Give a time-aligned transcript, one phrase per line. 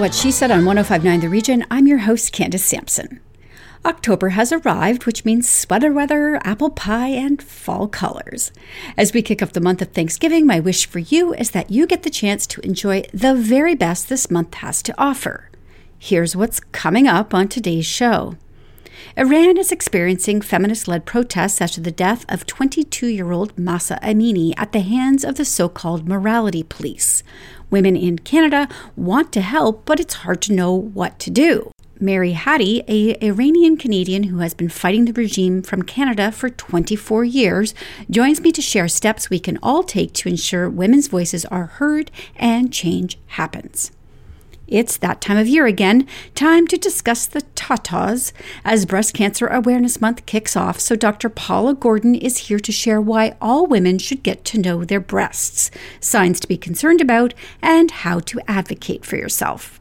[0.00, 1.66] What She Said on 1059 The Region.
[1.70, 3.20] I'm your host, Candace Sampson.
[3.84, 8.50] October has arrived, which means sweater weather, apple pie, and fall colors.
[8.96, 11.86] As we kick off the month of Thanksgiving, my wish for you is that you
[11.86, 15.50] get the chance to enjoy the very best this month has to offer.
[15.98, 18.36] Here's what's coming up on today's show.
[19.18, 24.54] Iran is experiencing feminist led protests after the death of 22 year old Mahsa Amini
[24.56, 27.22] at the hands of the so called morality police.
[27.70, 31.70] Women in Canada want to help, but it's hard to know what to do.
[32.00, 37.24] Mehry Hadi, a Iranian Canadian who has been fighting the regime from Canada for 24
[37.24, 37.74] years,
[38.08, 42.10] joins me to share steps we can all take to ensure women's voices are heard
[42.36, 43.92] and change happens.
[44.70, 48.32] It's that time of year again, time to discuss the tatas
[48.64, 50.78] as Breast Cancer Awareness Month kicks off.
[50.78, 51.28] So, Dr.
[51.28, 55.72] Paula Gordon is here to share why all women should get to know their breasts,
[55.98, 59.79] signs to be concerned about, and how to advocate for yourself.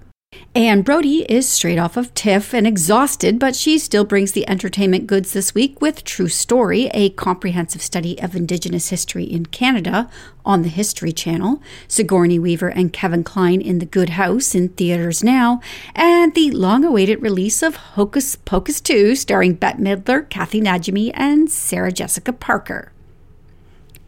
[0.55, 5.05] Anne Brodie is straight off of TIFF and exhausted, but she still brings the entertainment
[5.05, 10.09] goods this week with True Story, a comprehensive study of Indigenous history in Canada
[10.43, 15.23] on the History Channel, Sigourney Weaver and Kevin Kline in The Good House in theaters
[15.23, 15.61] now,
[15.93, 21.51] and the long awaited release of Hocus Pocus 2, starring Bette Midler, Kathy Najimy, and
[21.51, 22.91] Sarah Jessica Parker.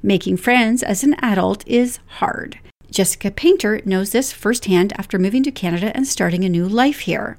[0.01, 2.59] Making friends as an adult is hard.
[2.91, 7.37] Jessica Painter knows this firsthand after moving to Canada and starting a new life here.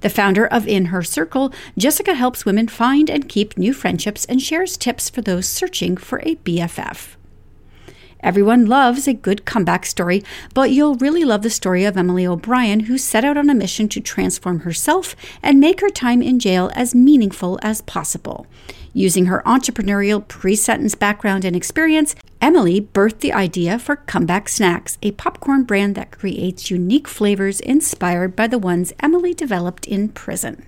[0.00, 4.40] The founder of In Her Circle, Jessica helps women find and keep new friendships and
[4.40, 7.16] shares tips for those searching for a BFF.
[8.20, 10.24] Everyone loves a good comeback story,
[10.54, 13.86] but you'll really love the story of Emily O'Brien, who set out on a mission
[13.90, 18.46] to transform herself and make her time in jail as meaningful as possible.
[18.96, 24.98] Using her entrepreneurial pre sentence background and experience, Emily birthed the idea for Comeback Snacks,
[25.02, 30.64] a popcorn brand that creates unique flavors inspired by the ones Emily developed in prison.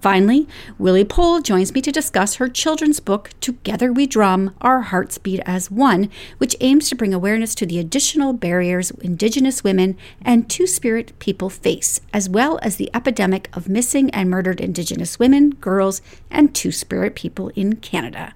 [0.00, 0.46] Finally,
[0.78, 5.40] Willie Poll joins me to discuss her children's book, Together We Drum Our Hearts Beat
[5.44, 10.68] as One, which aims to bring awareness to the additional barriers Indigenous women and Two
[10.68, 16.00] Spirit people face, as well as the epidemic of missing and murdered Indigenous women, girls,
[16.30, 18.32] and Two Spirit people in Canada.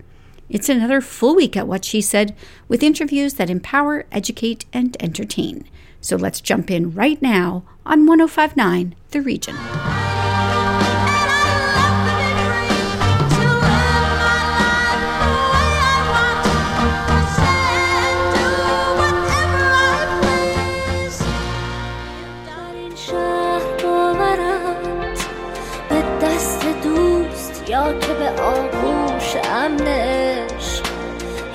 [0.48, 2.34] It's another full week at What She Said
[2.66, 5.64] with interviews that empower, educate, and entertain.
[6.00, 9.56] So let's jump in right now on 1059 The Region.
[27.81, 30.81] یا که به آغوش امنش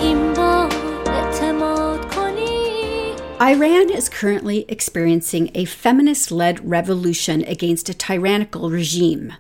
[0.01, 0.73] این بار
[1.07, 2.63] اعتماد کنی
[3.41, 9.33] Iran is currently experiencing a feminist led revolution against a tyrannical regime.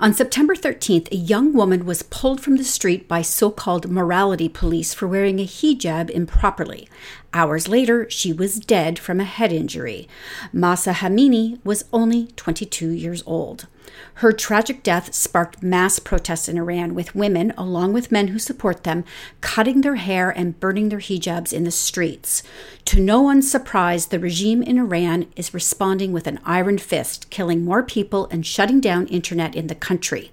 [0.00, 4.48] On September 13th, a young woman was pulled from the street by so called morality
[4.48, 6.88] police for wearing a hijab improperly.
[7.31, 10.07] Hours later, she was dead from a head injury.
[10.51, 13.67] Mahsa Amini was only 22 years old.
[14.15, 18.83] Her tragic death sparked mass protests in Iran, with women, along with men who support
[18.83, 19.03] them,
[19.41, 22.41] cutting their hair and burning their hijabs in the streets.
[22.85, 27.63] To no one's surprise, the regime in Iran is responding with an iron fist, killing
[27.63, 30.31] more people and shutting down internet in the country.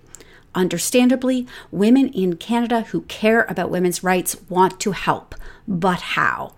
[0.54, 5.34] Understandably, women in Canada who care about women's rights want to help.
[5.68, 6.54] But how?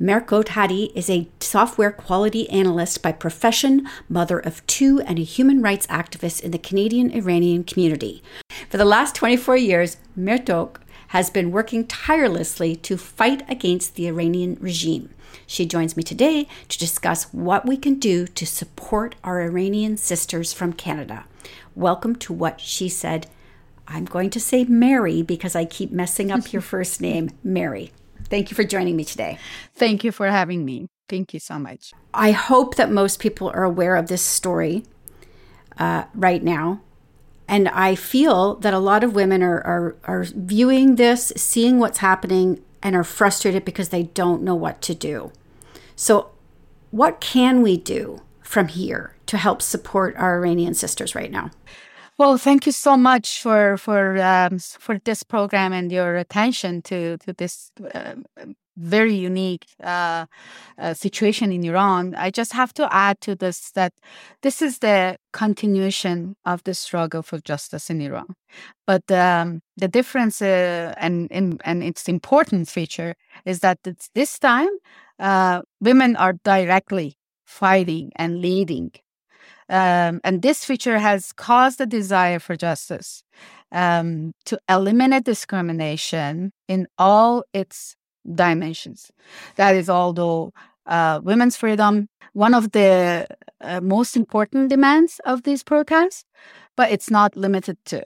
[0.00, 5.62] Merkot Hadi is a software quality analyst by profession, mother of two, and a human
[5.62, 8.22] rights activist in the Canadian Iranian community.
[8.68, 10.76] For the last 24 years, Mertok
[11.08, 15.10] has been working tirelessly to fight against the Iranian regime.
[15.46, 20.52] She joins me today to discuss what we can do to support our Iranian sisters
[20.52, 21.24] from Canada.
[21.74, 23.28] Welcome to what she said.
[23.86, 27.92] I'm going to say Mary because I keep messing up your first name, Mary.
[28.28, 29.38] Thank you for joining me today.
[29.74, 30.88] Thank you for having me.
[31.08, 31.92] Thank you so much.
[32.12, 34.84] I hope that most people are aware of this story
[35.78, 36.80] uh, right now.
[37.48, 41.98] And I feel that a lot of women are, are, are viewing this, seeing what's
[41.98, 45.32] happening, and are frustrated because they don't know what to do.
[45.94, 46.30] So,
[46.90, 51.50] what can we do from here to help support our Iranian sisters right now?
[52.18, 57.18] Well, thank you so much for for um, for this program and your attention to
[57.18, 58.14] to this uh,
[58.78, 60.26] very unique uh,
[60.78, 62.14] uh, situation in Iran.
[62.14, 63.92] I just have to add to this that
[64.42, 68.34] this is the continuation of the struggle for justice in Iran,
[68.86, 73.14] but um, the difference uh, and in, and its important feature
[73.44, 73.78] is that
[74.14, 74.70] this time
[75.18, 78.92] uh, women are directly fighting and leading
[79.68, 83.24] Um, and this feature has caused a desire for justice
[83.72, 87.96] um, to eliminate discrimination in all its
[88.34, 89.10] dimensions.
[89.56, 90.52] That is, although
[90.86, 93.26] uh, women's freedom, one of the
[93.60, 96.24] uh, most important demands of these protests,
[96.76, 98.04] but it's not limited to.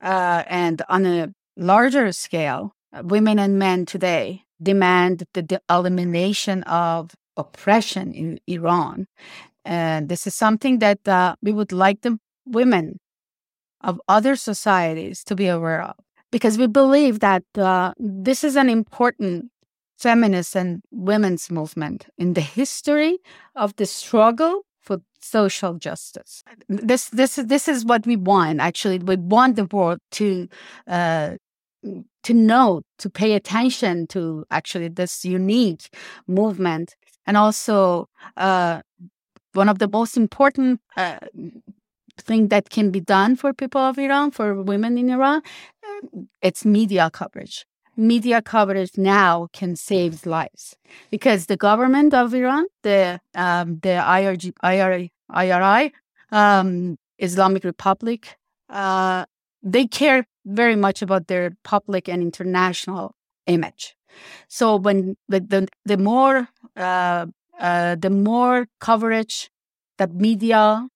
[0.00, 7.14] Uh, and on a larger scale, women and men today demand the, the elimination of
[7.36, 9.06] oppression in Iran.
[9.66, 13.00] And this is something that uh, we would like the women
[13.80, 15.96] of other societies to be aware of
[16.30, 19.50] because we believe that uh, this is an important
[19.98, 23.18] feminist and women's movement in the history
[23.56, 26.44] of the struggle for social justice.
[26.68, 28.60] This this this is what we want.
[28.60, 30.48] Actually, we want the world to
[30.86, 31.36] uh,
[32.22, 35.88] to know, to pay attention to actually this unique
[36.28, 36.94] movement,
[37.26, 38.80] and also uh,
[39.56, 41.18] one of the most important uh,
[42.18, 45.42] thing that can be done for people of Iran, for women in Iran,
[46.42, 47.66] it's media coverage.
[47.96, 50.76] Media coverage now can save lives
[51.10, 55.92] because the government of Iran, the um, the IRG, IRI, IRI
[56.30, 58.36] um, Islamic Republic,
[58.68, 59.24] uh,
[59.62, 63.14] they care very much about their public and international
[63.46, 63.96] image.
[64.48, 67.26] So when the the, the more uh,
[67.60, 69.50] uh, the more coverage
[69.98, 70.88] that media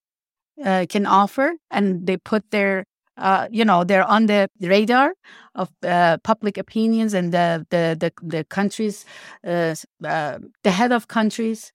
[0.65, 2.85] uh, can offer, and they put their
[3.17, 5.15] uh, you know they're on the radar
[5.55, 9.05] of uh, public opinions and the the the, the countries,
[9.47, 9.75] uh,
[10.05, 11.73] uh, the head of countries.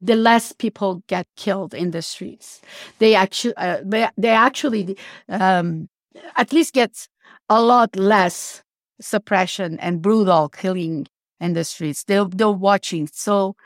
[0.00, 2.60] the less people get killed in the streets,
[2.98, 3.54] they actually
[3.84, 4.96] they, they actually
[5.28, 5.88] um,
[6.36, 7.08] at least get
[7.48, 8.62] a lot less
[9.00, 11.06] suppression and brutal killing
[11.40, 12.04] in the streets.
[12.04, 13.56] They're they're watching, so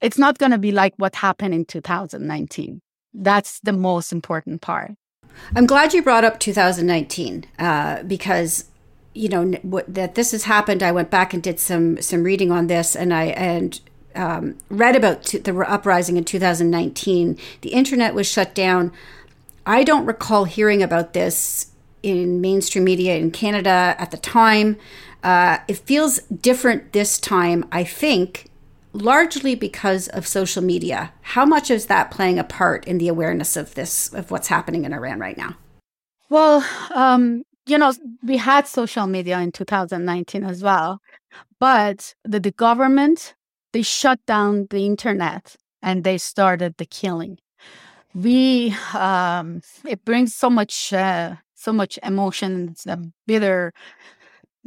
[0.00, 2.82] it's not going to be like what happened in 2019.
[3.14, 4.92] That's the most important part.
[5.54, 8.66] I'm glad you brought up 2019 uh, because
[9.14, 9.54] you know
[9.88, 10.82] that this has happened.
[10.82, 13.80] I went back and did some some reading on this, and I and
[14.14, 17.38] um, read about t- the uprising in 2019.
[17.60, 18.92] The internet was shut down.
[19.64, 21.70] I don't recall hearing about this
[22.02, 24.76] in mainstream media in Canada at the time.
[25.22, 28.48] Uh, it feels different this time, I think,
[28.92, 31.12] largely because of social media.
[31.22, 34.84] How much is that playing a part in the awareness of this, of what's happening
[34.84, 35.56] in Iran right now?
[36.28, 36.64] Well,
[36.94, 37.92] um, you know,
[38.22, 41.00] we had social media in 2019 as well,
[41.60, 43.34] but the, the government,
[43.72, 47.38] they shut down the internet and they started the killing.
[48.14, 52.74] We, um, it brings so much, uh, so much emotion,
[53.26, 53.72] bitter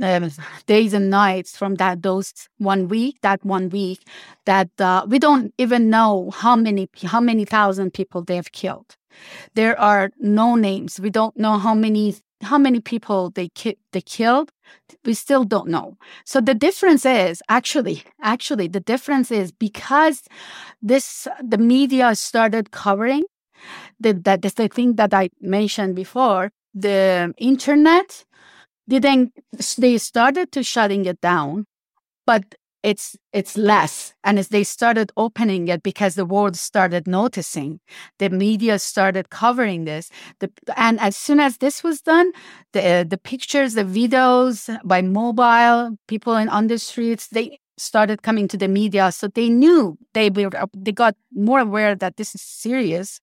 [0.02, 0.30] um,
[0.66, 4.02] days and nights from that those one week that one week
[4.46, 8.96] that uh, we don't even know how many how many thousand people they have killed.
[9.56, 11.00] There are no names.
[11.00, 14.52] We don't know how many how many people they ki- they killed.
[15.06, 15.98] We still don't know.
[16.26, 20.24] So the difference is actually actually the difference is because
[20.82, 23.24] this the media started covering
[24.00, 28.25] the, that the thing that i mentioned before the internet
[28.88, 29.34] didn't
[29.78, 31.66] they started to shutting it down
[32.26, 34.14] but it's it's less.
[34.24, 37.80] And as they started opening it because the world started noticing
[38.20, 42.32] the media started covering this the, and as soon as this was done
[42.74, 48.48] the the pictures the videos by mobile people in on the streets they started coming
[48.50, 49.12] to the media.
[49.12, 53.20] So they knew they were they got more aware that this is serious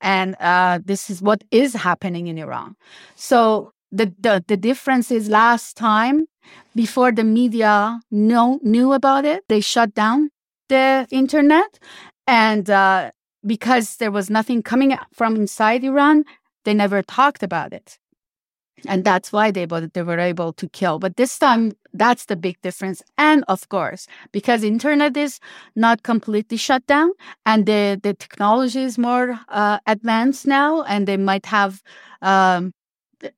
[0.00, 2.76] and uh, this is what is happening in iran.
[3.16, 6.26] So the, the, the difference is last time
[6.74, 10.30] before the media know, knew about it, they shut down
[10.68, 11.78] the internet.
[12.26, 13.10] And uh,
[13.46, 16.24] because there was nothing coming from inside Iran,
[16.64, 17.98] they never talked about it.
[18.88, 20.98] And that's why they, they were able to kill.
[20.98, 23.02] But this time, that's the big difference.
[23.16, 25.38] And of course, because internet is
[25.76, 27.12] not completely shut down
[27.46, 31.80] and the, the technology is more uh, advanced now, and they might have
[32.22, 32.72] um,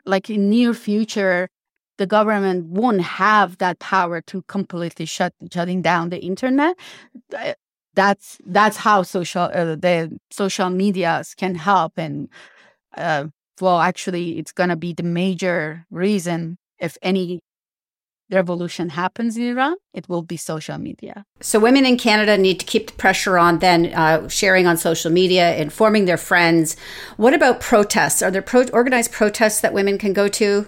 [0.06, 1.48] like in near future
[1.96, 6.76] the government won't have that power to completely shut shutting down the internet.
[7.94, 12.28] That's that's how social uh, the social medias can help and
[12.96, 13.26] uh,
[13.60, 17.40] well actually it's going to be the major reason if any
[18.30, 21.24] revolution happens in Iran, it will be social media.
[21.40, 25.10] So, women in Canada need to keep the pressure on, then uh, sharing on social
[25.10, 26.76] media, informing their friends.
[27.16, 28.22] What about protests?
[28.22, 30.66] Are there pro- organized protests that women can go to?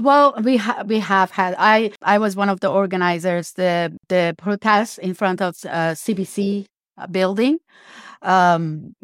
[0.00, 1.54] Well, we ha- we have had.
[1.58, 3.52] I I was one of the organizers.
[3.52, 6.66] The the protests in front of uh, CBC
[7.10, 7.58] building.
[8.22, 8.94] um,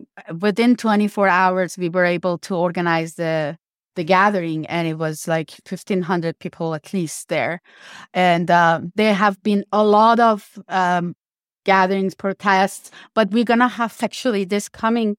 [0.41, 3.57] within 24 hours, we were able to organize the
[3.97, 7.61] the gathering, and it was like 1,500 people at least there.
[8.15, 11.15] And uh, there have been a lot of um,
[11.65, 15.17] gatherings, protests, but we're gonna have actually this coming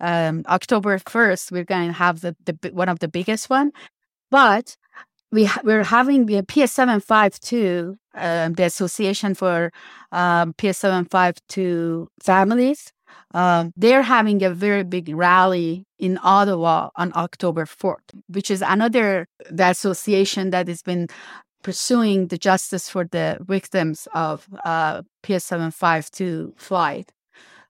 [0.00, 3.72] um, October 1st, we're to have the, the one of the biggest one.
[4.30, 4.76] But
[5.32, 9.72] we ha- we're having the PS752, um, the Association for
[10.12, 12.93] um, PS752 Families.
[13.32, 19.26] Um, they're having a very big rally in Ottawa on October 4th, which is another
[19.50, 21.08] the association that has been
[21.64, 27.10] pursuing the justice for the victims of uh, PS752 flight.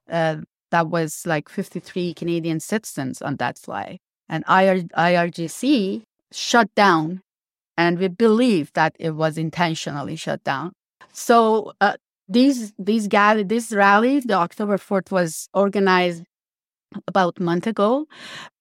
[0.09, 0.37] Uh,
[0.69, 4.01] that was like 53 Canadian citizens on that flight.
[4.27, 7.21] And IR, IRGC shut down.
[7.77, 10.73] And we believe that it was intentionally shut down.
[11.13, 11.95] So uh,
[12.27, 16.23] these these gather this rally, the October 4th, was organized
[17.07, 18.05] about a month ago,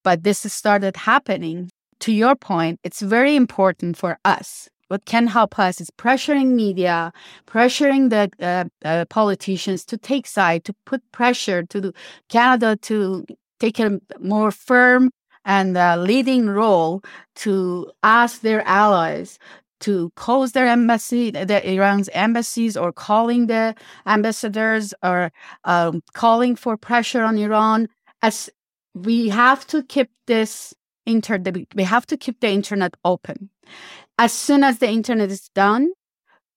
[0.02, 1.70] but this started happening.
[2.00, 7.12] To your point, it's very important for us what can help us is pressuring media,
[7.46, 11.92] pressuring the uh, uh, politicians to take side, to put pressure to
[12.28, 13.24] Canada to
[13.60, 15.10] take a more firm
[15.44, 17.02] and uh, leading role
[17.36, 19.38] to ask their allies
[19.84, 23.74] to close their embassy, the Iran's embassies, or calling the
[24.06, 25.30] ambassadors, or
[25.64, 27.88] um, calling for pressure on Iran.
[28.22, 28.50] As
[28.94, 30.74] we have to keep this
[31.06, 31.38] inter,
[31.74, 33.50] we have to keep the internet open
[34.18, 35.92] as soon as the internet is done,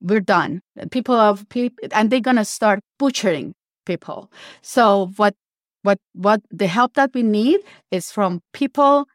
[0.02, 0.62] we're done.
[0.92, 3.54] People have people, and they're gonna start butchering
[3.86, 4.32] people.
[4.62, 5.36] So what
[5.84, 9.08] what what the help that we need is from people,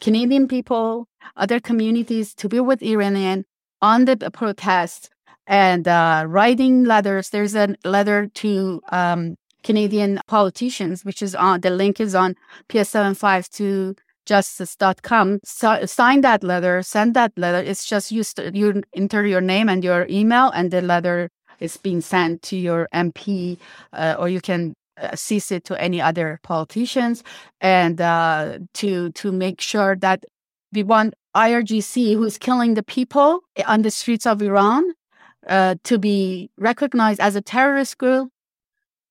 [0.00, 1.06] Canadian people,
[1.36, 3.44] other communities to be with Iranian
[3.82, 5.10] on the protest
[5.46, 7.30] and uh, writing letters.
[7.30, 12.36] There's a letter to um, Canadian politicians, which is on the link is on
[12.68, 13.96] PS752
[14.28, 17.66] justice.com, so, sign that letter, send that letter.
[17.66, 21.78] It's just you, st- you enter your name and your email, and the letter is
[21.78, 23.56] being sent to your MP,
[23.94, 24.74] uh, or you can
[25.14, 27.22] cease it to any other politicians,
[27.60, 30.24] and uh, to to make sure that
[30.72, 34.92] we want IRGC, who's killing the people on the streets of Iran,
[35.46, 38.30] uh, to be recognized as a terrorist group,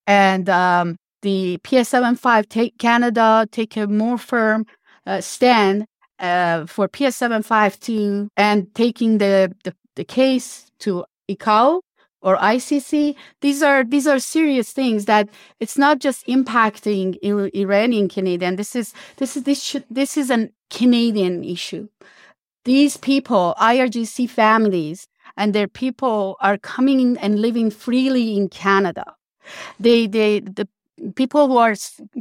[0.06, 4.66] and um, the PS75 take Canada take a more firm
[5.06, 5.86] uh, stand
[6.20, 11.82] uh, for PS752 and taking the, the, the case to ICAO
[12.22, 13.16] or ICC.
[13.42, 17.18] These are these are serious things that it's not just impacting
[17.56, 18.56] Iranian Canadian.
[18.56, 21.88] This is this is this should, this is a Canadian issue.
[22.66, 25.08] These people, IRGC families,
[25.38, 29.16] and their people are coming and living freely in Canada.
[29.80, 30.68] They they the
[31.16, 31.76] people who are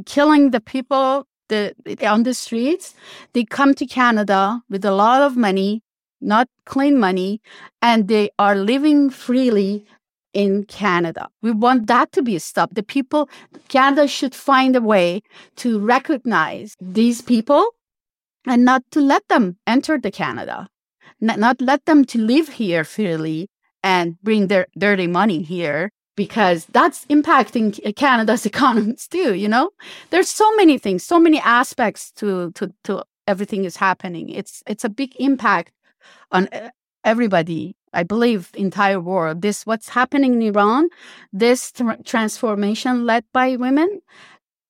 [0.05, 1.73] killing the people the,
[2.05, 2.93] on the streets.
[3.33, 5.83] They come to Canada with a lot of money,
[6.21, 7.41] not clean money,
[7.81, 9.85] and they are living freely
[10.33, 11.27] in Canada.
[11.41, 12.75] We want that to be stopped.
[12.75, 13.29] The people,
[13.69, 15.21] Canada should find a way
[15.57, 17.73] to recognize these people
[18.45, 20.67] and not to let them enter the Canada,
[21.19, 23.49] not, let them to live here freely
[23.83, 29.33] and bring their dirty money here because that's impacting Canada's economies too.
[29.33, 29.71] You know,
[30.09, 34.29] there's so many things, so many aspects to to to everything is happening.
[34.29, 35.71] It's it's a big impact
[36.31, 36.49] on
[37.03, 37.75] everybody.
[37.93, 39.41] I believe entire world.
[39.41, 40.89] This what's happening in Iran,
[41.31, 44.01] this tra- transformation led by women,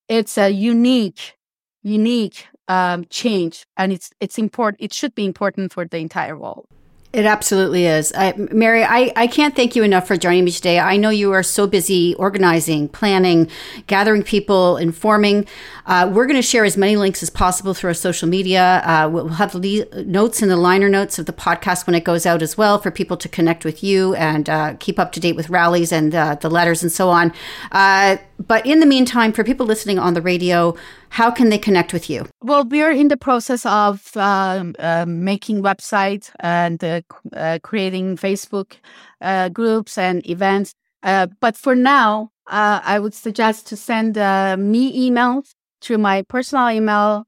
[0.08, 1.36] it's a unique,
[1.82, 4.82] unique um, change, and it's it's important.
[4.82, 6.66] It should be important for the entire world.
[7.10, 8.12] It absolutely is.
[8.14, 10.78] I, Mary, I, I can't thank you enough for joining me today.
[10.78, 13.50] I know you are so busy organizing, planning,
[13.86, 15.46] gathering people, informing.
[15.88, 18.82] Uh, we're going to share as many links as possible through our social media.
[18.84, 22.26] Uh, we'll have le- notes in the liner notes of the podcast when it goes
[22.26, 25.34] out as well for people to connect with you and uh, keep up to date
[25.34, 27.32] with rallies and uh, the letters and so on.
[27.72, 30.76] Uh, but in the meantime, for people listening on the radio,
[31.08, 32.26] how can they connect with you?
[32.42, 37.00] Well, we are in the process of uh, making websites and uh,
[37.34, 38.74] uh, creating Facebook
[39.22, 40.74] uh, groups and events.
[41.02, 47.26] But for now, I would suggest to send me emails through my personal email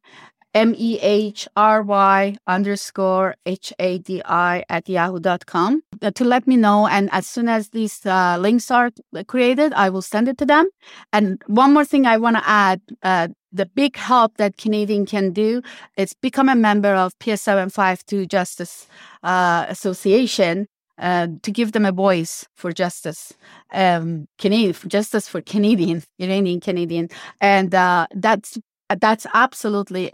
[0.54, 6.46] M E H R Y underscore H A D I at yahoo.com uh, to let
[6.46, 6.88] me know.
[6.88, 8.90] And as soon as these uh, links are
[9.28, 10.68] created, I will send it to them.
[11.12, 15.32] And one more thing I want to add uh, the big help that Canadian can
[15.32, 15.62] do
[15.96, 18.88] is become a member of PS752 Justice
[19.22, 20.66] uh, Association
[21.00, 23.32] uh, to give them a voice for justice,
[23.72, 27.08] um, Canadian for justice for Canadian, Iranian Canadian,
[27.40, 28.58] and uh, that's
[29.00, 30.12] that's absolutely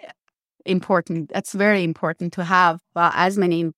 [0.65, 1.31] important.
[1.33, 3.73] That's very important to have uh, as many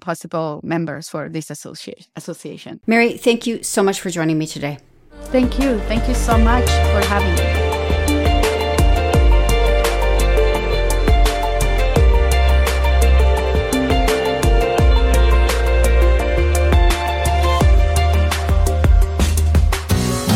[0.00, 2.80] possible members for this associ- association.
[2.86, 4.78] Mary, thank you so much for joining me today.
[5.26, 5.78] Thank you.
[5.80, 7.57] Thank you so much for having me.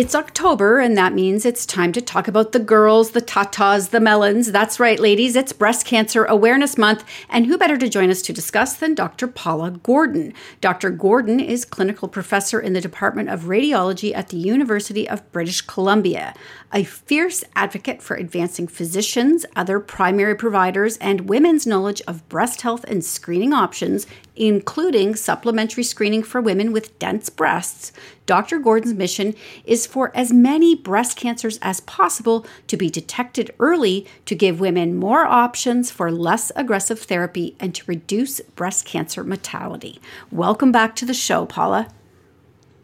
[0.00, 4.00] It's October, and that means it's time to talk about the girls, the tatas, the
[4.00, 4.50] melons.
[4.50, 8.32] That's right, ladies, it's Breast Cancer Awareness Month, and who better to join us to
[8.32, 9.28] discuss than Dr.
[9.28, 10.32] Paula Gordon?
[10.62, 10.88] Dr.
[10.88, 16.32] Gordon is clinical professor in the Department of Radiology at the University of British Columbia
[16.72, 22.84] a fierce advocate for advancing physicians, other primary providers, and women's knowledge of breast health
[22.84, 27.92] and screening options, including supplementary screening for women with dense breasts.
[28.30, 28.60] Dr.
[28.60, 29.34] Gordon's mission
[29.64, 34.94] is for as many breast cancers as possible to be detected early to give women
[34.94, 40.00] more options for less aggressive therapy and to reduce breast cancer mortality.
[40.30, 41.88] Welcome back to the show, Paula.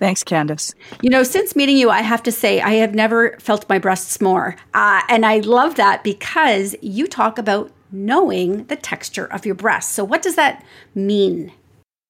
[0.00, 0.74] Thanks, Candace.
[1.00, 4.20] You know, since meeting you, I have to say I have never felt my breasts
[4.20, 4.56] more.
[4.74, 9.94] Uh, and I love that because you talk about knowing the texture of your breasts.
[9.94, 11.52] So, what does that mean?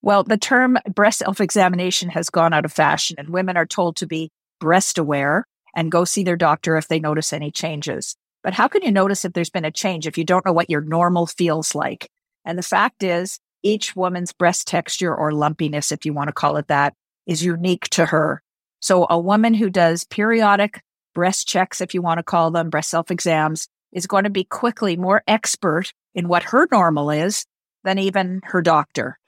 [0.07, 3.97] Well, the term breast self examination has gone out of fashion, and women are told
[3.97, 8.15] to be breast aware and go see their doctor if they notice any changes.
[8.45, 10.71] But how can you notice if there's been a change if you don't know what
[10.71, 12.09] your normal feels like?
[12.45, 16.57] And the fact is, each woman's breast texture or lumpiness, if you want to call
[16.57, 16.95] it that,
[17.27, 18.45] is unique to her.
[18.81, 20.83] So a woman who does periodic
[21.17, 24.45] breast checks, if you want to call them breast self exams, is going to be
[24.45, 27.45] quickly more expert in what her normal is
[27.87, 29.19] than even her doctor.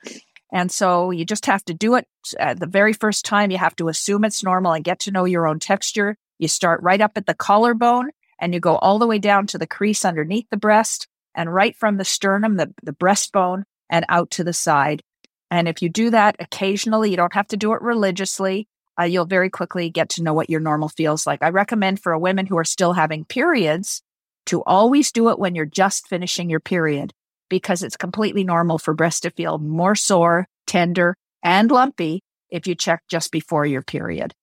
[0.52, 2.06] And so you just have to do it
[2.40, 3.50] uh, the very first time.
[3.50, 6.16] You have to assume it's normal and get to know your own texture.
[6.38, 9.58] You start right up at the collarbone and you go all the way down to
[9.58, 14.30] the crease underneath the breast and right from the sternum, the, the breastbone and out
[14.32, 15.02] to the side.
[15.50, 18.68] And if you do that occasionally, you don't have to do it religiously.
[18.98, 21.42] Uh, you'll very quickly get to know what your normal feels like.
[21.42, 24.02] I recommend for women who are still having periods
[24.46, 27.12] to always do it when you're just finishing your period
[27.48, 32.74] because it's completely normal for breasts to feel more sore, tender, and lumpy if you
[32.74, 34.34] check just before your period.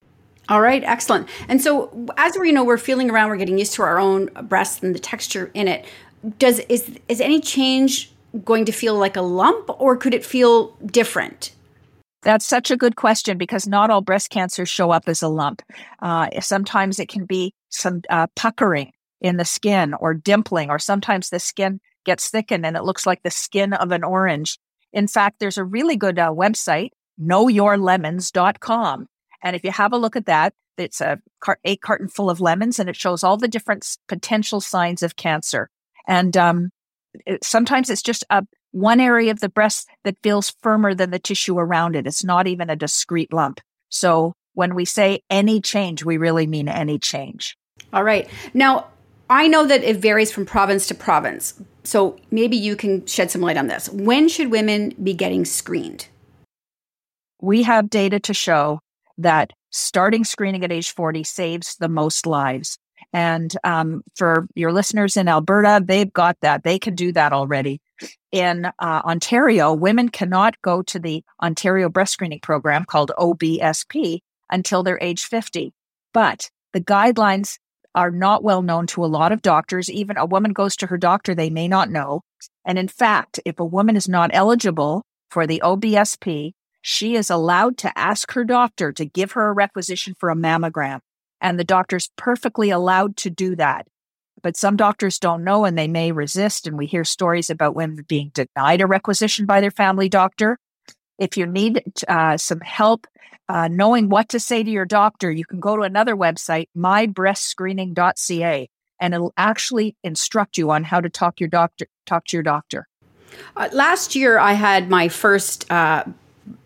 [0.47, 1.27] All right, excellent.
[1.47, 4.29] And so as we you know we're feeling around, we're getting used to our own
[4.43, 5.85] breasts and the texture in it.
[6.37, 8.11] Does is is any change
[8.43, 11.51] going to feel like a lump or could it feel different?
[12.21, 15.61] That's such a good question because not all breast cancers show up as a lump.
[16.01, 18.91] Uh, sometimes it can be some uh, puckering
[19.21, 23.23] in the skin or dimpling, or sometimes the skin gets thickened and it looks like
[23.23, 24.57] the skin of an orange.
[24.93, 26.91] In fact, there's a really good uh, website,
[27.21, 29.07] knowyourlemons.com.
[29.43, 32.79] And if you have a look at that, it's a cart- carton full of lemons
[32.79, 35.69] and it shows all the different potential signs of cancer.
[36.07, 36.69] And um,
[37.25, 41.19] it, sometimes it's just a one area of the breast that feels firmer than the
[41.19, 42.07] tissue around it.
[42.07, 43.61] It's not even a discrete lump.
[43.89, 47.57] So when we say any change, we really mean any change.
[47.93, 48.29] All right.
[48.53, 48.87] Now,
[49.29, 51.53] I know that it varies from province to province.
[51.83, 53.89] So maybe you can shed some light on this.
[53.89, 56.07] When should women be getting screened?
[57.41, 58.79] We have data to show
[59.17, 62.77] that starting screening at age 40 saves the most lives.
[63.13, 66.63] And um, for your listeners in Alberta, they've got that.
[66.63, 67.81] They can do that already.
[68.31, 68.71] In uh,
[69.05, 74.19] Ontario, women cannot go to the Ontario breast screening program called OBSP
[74.51, 75.73] until they're age 50.
[76.13, 77.57] But the guidelines
[77.95, 79.89] are not well known to a lot of doctors.
[79.89, 82.21] Even a woman goes to her doctor, they may not know.
[82.65, 87.77] And in fact, if a woman is not eligible for the OBSP, she is allowed
[87.79, 90.99] to ask her doctor to give her a requisition for a mammogram.
[91.41, 93.87] And the doctor's perfectly allowed to do that.
[94.43, 96.67] But some doctors don't know and they may resist.
[96.67, 100.59] And we hear stories about women being denied a requisition by their family doctor.
[101.17, 103.07] If you need uh, some help
[103.47, 108.69] uh, knowing what to say to your doctor, you can go to another website, mybreastscreening.ca,
[108.99, 112.87] and it'll actually instruct you on how to talk your doctor talk to your doctor.
[113.55, 116.03] Uh, last year, I had my first uh,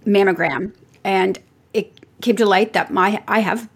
[0.06, 1.40] mammogram, and
[1.74, 3.70] it came to light that my I have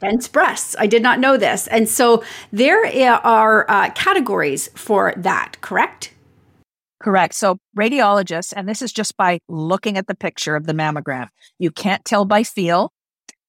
[0.00, 0.76] dense breasts.
[0.78, 2.86] I did not know this, and so there
[3.26, 5.56] are uh, categories for that.
[5.60, 6.12] Correct.
[7.00, 7.34] Correct.
[7.34, 11.28] So radiologists, and this is just by looking at the picture of the mammogram.
[11.58, 12.92] You can't tell by feel.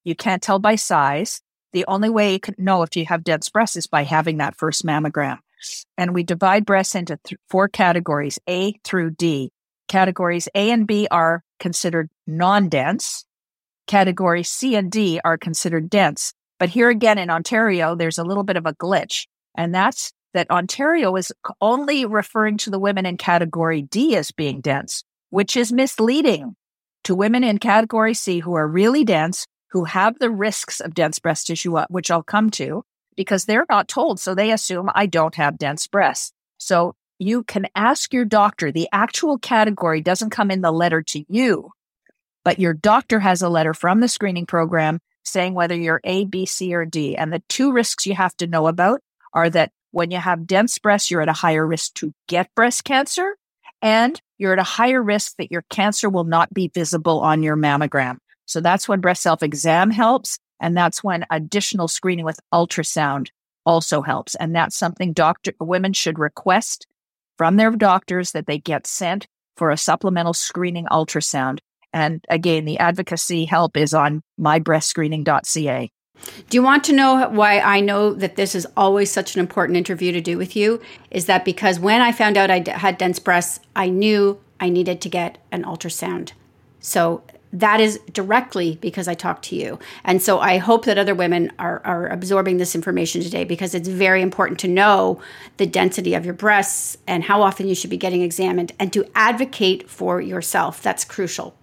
[0.04, 1.40] You can't tell by size.
[1.72, 4.56] The only way you can know if you have dense breasts is by having that
[4.56, 5.38] first mammogram.
[5.96, 9.50] And we divide breasts into th- four categories, A through D.
[9.88, 13.24] Categories A and B are considered non-dense.
[13.86, 16.32] Category C and D are considered dense.
[16.58, 19.26] But here again in Ontario, there's a little bit of a glitch.
[19.56, 24.60] And that's that Ontario is only referring to the women in category D as being
[24.60, 26.54] dense, which is misleading
[27.04, 31.18] to women in category C who are really dense, who have the risks of dense
[31.18, 32.84] breast tissue, uh, which I'll come to,
[33.16, 34.20] because they're not told.
[34.20, 36.32] So they assume I don't have dense breasts.
[36.58, 38.70] So you can ask your doctor.
[38.70, 41.70] The actual category doesn't come in the letter to you,
[42.44, 46.46] but your doctor has a letter from the screening program saying whether you're A, B,
[46.46, 47.16] C, or D.
[47.16, 49.00] And the two risks you have to know about
[49.32, 52.84] are that when you have dense breasts, you're at a higher risk to get breast
[52.84, 53.36] cancer,
[53.80, 57.56] and you're at a higher risk that your cancer will not be visible on your
[57.56, 58.18] mammogram.
[58.46, 60.38] So that's when breast self exam helps.
[60.60, 63.28] And that's when additional screening with ultrasound
[63.64, 64.34] also helps.
[64.34, 66.86] And that's something doctor women should request
[67.36, 71.58] from their doctors that they get sent for a supplemental screening ultrasound.
[71.92, 75.90] And again, the advocacy help is on mybreastscreening.ca.
[76.48, 79.76] Do you want to know why I know that this is always such an important
[79.76, 80.80] interview to do with you?
[81.10, 85.00] Is that because when I found out I had dense breasts, I knew I needed
[85.02, 86.32] to get an ultrasound.
[86.80, 89.78] So that is directly because I talked to you.
[90.04, 93.88] And so I hope that other women are, are absorbing this information today because it's
[93.88, 95.20] very important to know
[95.56, 99.06] the density of your breasts and how often you should be getting examined and to
[99.14, 100.82] advocate for yourself.
[100.82, 101.56] That's crucial.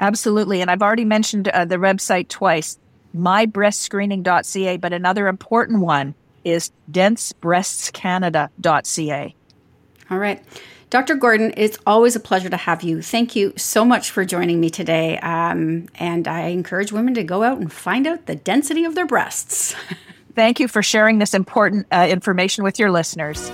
[0.00, 0.60] Absolutely.
[0.60, 2.78] And I've already mentioned uh, the website twice
[3.14, 9.34] mybreastscreening.ca, but another important one is densebreastscanada.ca.
[10.10, 10.42] All right.
[10.90, 11.14] Dr.
[11.16, 13.02] Gordon, it's always a pleasure to have you.
[13.02, 15.18] Thank you so much for joining me today.
[15.18, 19.06] Um, and I encourage women to go out and find out the density of their
[19.06, 19.74] breasts.
[20.34, 23.50] Thank you for sharing this important uh, information with your listeners.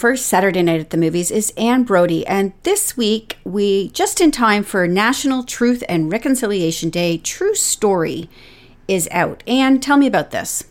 [0.00, 4.30] For Saturday Night at the Movies is Anne Brodie, and this week we, just in
[4.30, 8.30] time for National Truth and Reconciliation Day, True Story
[8.88, 9.42] is out.
[9.46, 10.64] Anne, tell me about this.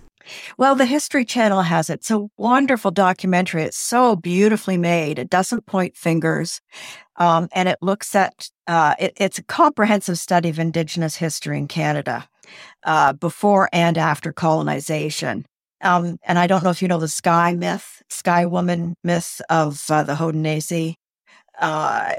[0.58, 2.00] Well, the History Channel has it.
[2.00, 3.62] It's a wonderful documentary.
[3.62, 5.20] It's so beautifully made.
[5.20, 6.60] It doesn't point fingers.
[7.18, 11.68] Um, and it looks at uh, it, it's a comprehensive study of Indigenous history in
[11.68, 12.28] Canada
[12.84, 15.46] uh, before and after colonization.
[15.82, 19.84] Um, and I don't know if you know the sky myth, sky woman myth of
[19.90, 20.96] uh, the Haudenosaunee.
[21.60, 22.16] Uh,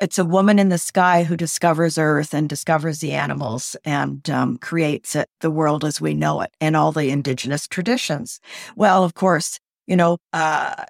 [0.00, 4.56] it's a woman in the sky who discovers Earth and discovers the animals and um,
[4.56, 8.40] creates it, the world as we know it, and all the indigenous traditions.
[8.76, 10.82] Well, of course, you know, uh,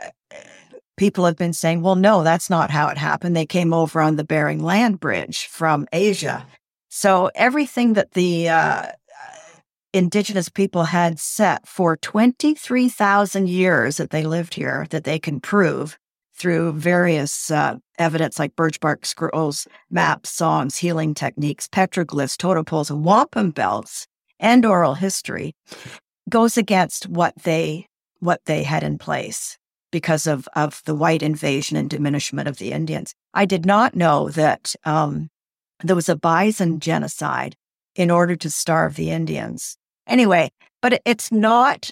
[0.97, 3.35] people have been saying, well, no, that's not how it happened.
[3.35, 6.47] They came over on the Bering Land Bridge from Asia.
[6.91, 8.87] So everything that the uh,
[9.93, 15.99] indigenous people had set for 23,000 years that they lived here, that they can prove
[16.35, 22.91] through various uh, evidence like birch bark scrolls, maps, songs, healing techniques, petroglyphs, totem poles,
[22.91, 24.07] and wampum belts,
[24.39, 25.55] and oral history,
[26.29, 27.87] goes against what they
[28.21, 29.59] what they had in place
[29.91, 33.15] because of, of the white invasion and diminishment of the Indians.
[33.35, 35.31] I did not know that um,
[35.83, 37.57] there was a bison genocide
[37.95, 39.77] in order to starve the Indians.
[40.11, 40.51] Anyway,
[40.83, 41.91] but it's not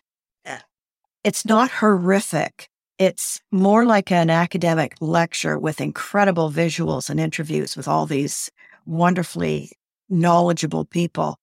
[1.25, 2.69] it's not horrific.
[2.99, 8.51] It's more like an academic lecture with incredible visuals and interviews with all these
[8.87, 9.73] wonderfully
[10.09, 11.37] knowledgeable people.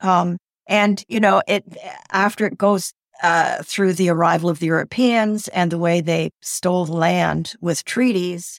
[0.00, 1.64] Um, and you know, it
[2.10, 2.92] after it goes
[3.22, 8.58] uh, through the arrival of the Europeans and the way they stole land with treaties,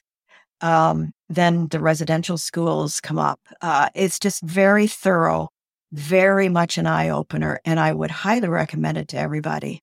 [0.60, 3.40] um, then the residential schools come up.
[3.60, 5.48] Uh, it's just very thorough,
[5.94, 9.80] very much an eye opener, and I would highly recommend it to everybody.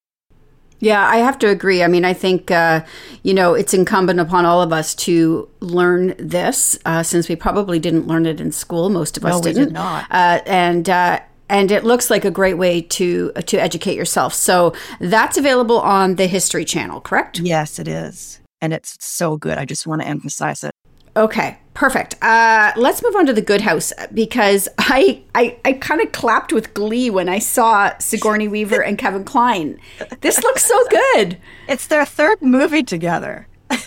[0.78, 1.82] Yeah, I have to agree.
[1.82, 2.84] I mean, I think, uh,
[3.22, 7.78] you know, it's incumbent upon all of us to learn this uh, since we probably
[7.78, 8.90] didn't learn it in school.
[8.90, 9.58] Most of us no, didn't.
[9.58, 10.06] We Did not.
[10.10, 14.34] Uh, and, uh, and it looks like a great way to to educate yourself.
[14.34, 17.38] So that's available on the History Channel, correct?
[17.38, 18.40] Yes, it is.
[18.60, 19.58] And it's so good.
[19.58, 20.72] I just want to emphasize it.
[21.16, 22.14] Okay, perfect.
[22.22, 26.52] Uh, let's move on to the Good House because I I, I kind of clapped
[26.52, 29.78] with glee when I saw Sigourney Weaver and Kevin Kline.
[30.20, 31.38] This looks so good.
[31.68, 33.46] It's their third movie together.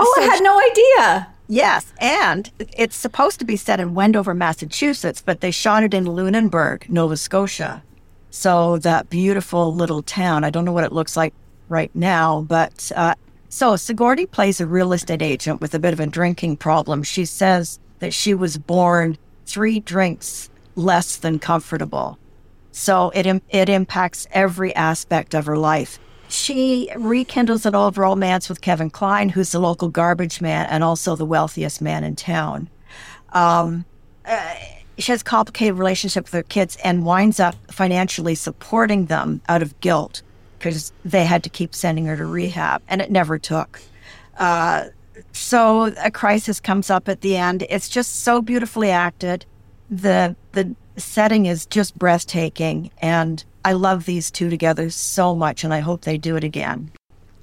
[0.00, 1.28] Oh, I had no idea.
[1.48, 6.04] Yes, and it's supposed to be set in Wendover, Massachusetts, but they shot it in
[6.04, 7.82] Lunenburg, Nova Scotia.
[8.30, 10.44] So that beautiful little town.
[10.44, 11.34] I don't know what it looks like
[11.68, 13.14] right now, but uh,
[13.48, 17.02] so Sigourney plays a real estate agent with a bit of a drinking problem.
[17.02, 22.18] She says that she was born three drinks less than comfortable.
[22.72, 25.98] So it it impacts every aspect of her life.
[26.28, 31.16] She rekindles an old romance with Kevin Kline, who's the local garbage man and also
[31.16, 32.68] the wealthiest man in town.
[33.32, 33.86] Um,
[34.26, 34.54] uh,
[34.98, 39.62] she has a complicated relationship with her kids and winds up financially supporting them out
[39.62, 40.22] of guilt
[40.58, 43.80] because they had to keep sending her to rehab, and it never took.
[44.38, 44.84] Uh,
[45.32, 47.66] so a crisis comes up at the end.
[47.68, 49.44] It's just so beautifully acted.
[49.90, 55.72] The the setting is just breathtaking, and I love these two together so much, and
[55.72, 56.90] I hope they do it again.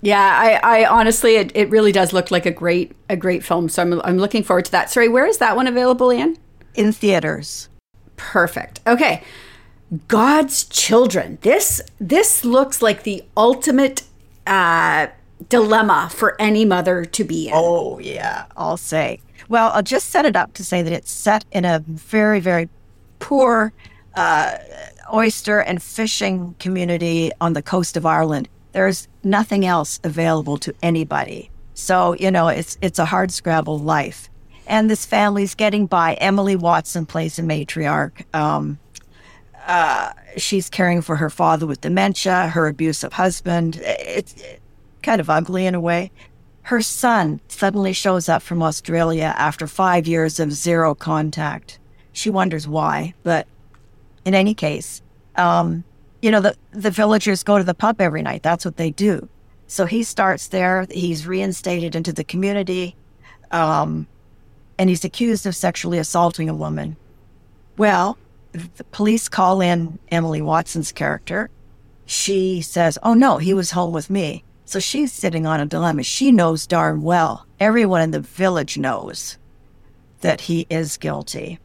[0.02, 3.70] Yeah, I, I honestly, it, it really does look like a great a great film.
[3.70, 4.92] So I'm I'm looking forward to that.
[4.92, 6.38] Sorry, where is that one available, Anne?
[6.76, 7.70] In theaters.
[8.16, 8.82] Perfect.
[8.86, 9.24] Okay.
[10.08, 11.38] God's children.
[11.42, 14.04] This this looks like the ultimate
[14.48, 15.08] uh,
[15.50, 17.54] dilemma for any mother to be in.
[17.56, 19.20] Oh, yeah, I'll say.
[19.48, 22.70] Well, I'll just set it up to say that it's set in a very, very
[23.20, 23.74] poor
[24.16, 24.58] uh,
[25.14, 28.50] oyster and fishing community on the coast of Ireland.
[28.72, 31.52] There's nothing else available to anybody.
[31.76, 34.30] So, you know, it's it's a hard scrabble life.
[34.68, 36.16] And this family's getting by.
[36.16, 38.24] Emily Watson plays a matriarch.
[38.34, 38.80] Um,
[39.66, 43.80] uh, she's caring for her father with dementia, her abusive husband.
[43.82, 44.36] It's
[45.02, 46.12] kind of ugly in a way.
[46.64, 51.80] Her son suddenly shows up from Australia after five years of zero contact.
[52.12, 53.48] She wonders why, but
[54.24, 55.02] in any case,
[55.36, 55.84] um,
[56.22, 58.42] you know, the, the villagers go to the pub every night.
[58.42, 59.30] That's what they do.
[59.68, 60.88] So he starts there.
[60.90, 62.96] He's reinstated into the community,
[63.52, 64.08] um,
[64.80, 66.98] and he's accused of sexually assaulting a woman.
[67.78, 68.18] Well,
[68.76, 71.50] the police call in Emily Watson's character.
[72.06, 74.44] She says, Oh no, he was home with me.
[74.66, 76.04] So she's sitting on a dilemma.
[76.04, 79.38] She knows darn well, everyone in the village knows
[80.22, 81.60] that he is guilty.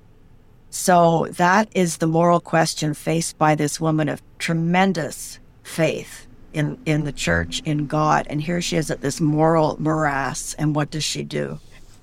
[0.68, 7.04] So that is the moral question faced by this woman of tremendous faith in, in
[7.04, 8.26] the church, in God.
[8.28, 10.54] And here she is at this moral morass.
[10.54, 11.58] And what does she do?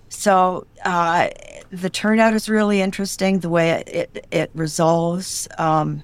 [0.09, 1.29] So uh,
[1.71, 3.39] the turnout is really interesting.
[3.39, 6.03] The way it it, it resolves, um,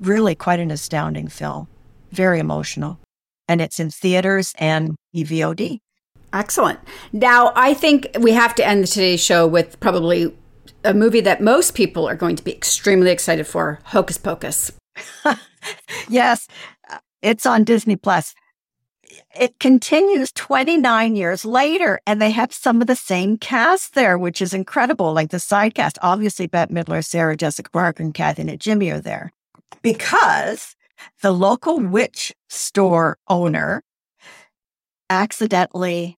[0.00, 1.68] really quite an astounding film.
[2.10, 2.98] Very emotional,
[3.48, 5.80] and it's in theaters and EVOD.
[6.32, 6.78] Excellent.
[7.12, 10.32] Now, I think we have to end today's show with probably
[10.84, 14.72] a movie that most people are going to be extremely excited for Hocus Pocus.
[16.08, 16.46] yes,
[17.22, 18.34] it's on Disney Plus.
[19.38, 24.42] It continues 29 years later, and they have some of the same cast there, which
[24.42, 25.12] is incredible.
[25.12, 29.32] Like the side cast, obviously, Bette Midler, Sarah Jessica Parker, and Kathy Najimy are there
[29.82, 30.74] because
[31.22, 33.82] the local witch store owner
[35.08, 36.16] accidentally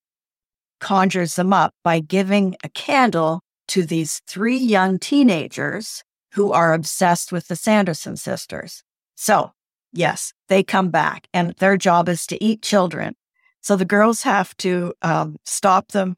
[0.80, 7.30] conjures them up by giving a candle to these three young teenagers who are obsessed
[7.30, 8.82] with the Sanderson sisters.
[9.14, 9.52] So,
[9.92, 13.14] yes, they come back and their job is to eat children.
[13.60, 16.16] So the girls have to um, stop them.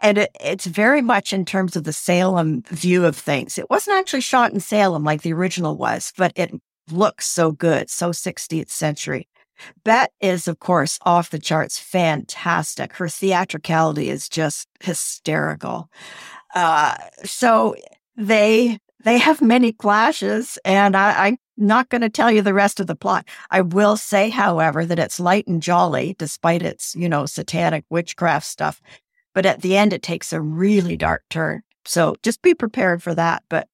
[0.00, 3.58] And it, it's very much in terms of the Salem view of things.
[3.58, 6.52] It wasn't actually shot in Salem like the original was, but it
[6.90, 9.28] looks so good, so 16th century.
[9.84, 12.92] Bette is, of course, off the charts fantastic.
[12.94, 15.90] Her theatricality is just hysterical.
[16.54, 17.74] Uh, so
[18.16, 22.80] they they have many clashes, and I, I'm not going to tell you the rest
[22.80, 23.26] of the plot.
[23.50, 28.46] I will say, however, that it's light and jolly, despite its you know satanic witchcraft
[28.46, 28.80] stuff.
[29.34, 31.62] But at the end, it takes a really dark turn.
[31.84, 33.44] So just be prepared for that.
[33.48, 33.68] But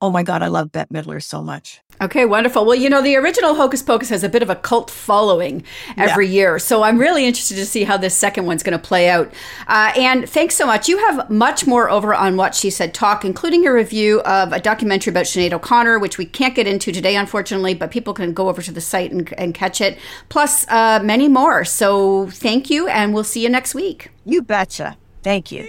[0.00, 1.80] oh my God, I love Bette Midler so much.
[2.02, 2.64] Okay, wonderful.
[2.64, 5.62] Well, you know, the original Hocus Pocus has a bit of a cult following
[5.98, 6.32] every yeah.
[6.32, 6.58] year.
[6.58, 9.30] So I'm really interested to see how this second one's going to play out.
[9.68, 10.88] Uh, and thanks so much.
[10.88, 14.60] You have much more over on What She Said Talk, including a review of a
[14.60, 18.48] documentary about Sinead O'Connor, which we can't get into today, unfortunately, but people can go
[18.48, 19.98] over to the site and, and catch it,
[20.30, 21.66] plus uh, many more.
[21.66, 24.08] So thank you, and we'll see you next week.
[24.24, 24.96] You betcha.
[25.22, 25.68] Thank you.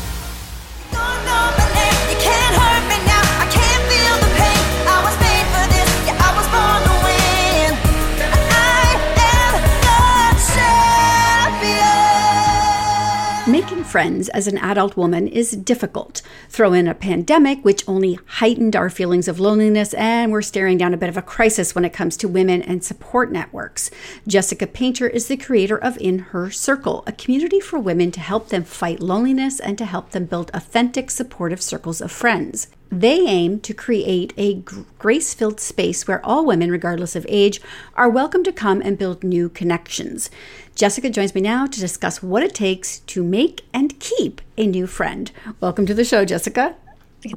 [13.91, 16.21] Friends as an adult woman is difficult.
[16.47, 20.93] Throw in a pandemic, which only heightened our feelings of loneliness, and we're staring down
[20.93, 23.91] a bit of a crisis when it comes to women and support networks.
[24.25, 28.47] Jessica Painter is the creator of In Her Circle, a community for women to help
[28.47, 32.67] them fight loneliness and to help them build authentic, supportive circles of friends.
[32.91, 34.55] They aim to create a
[34.99, 37.61] grace filled space where all women, regardless of age,
[37.95, 40.29] are welcome to come and build new connections.
[40.75, 44.87] Jessica joins me now to discuss what it takes to make and keep a new
[44.87, 45.31] friend.
[45.61, 46.75] Welcome to the show, Jessica.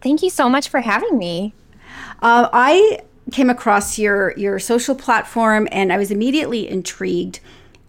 [0.03, 1.55] Thank you so much for having me.
[2.21, 7.39] Uh, I came across your your social platform and I was immediately intrigued.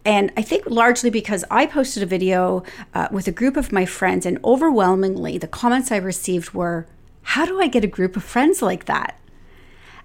[0.06, 3.88] And I think largely because I posted a video uh, with a group of my
[3.88, 6.86] friends, and overwhelmingly the comments I received were,
[7.26, 9.20] how do I get a group of friends like that?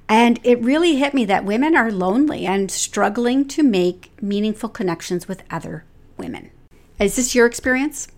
[0.09, 5.29] And it really hit me that women are lonely and struggling to make meaningful connections
[5.29, 5.85] with other
[6.17, 6.51] women.
[6.99, 8.09] Is this your experience?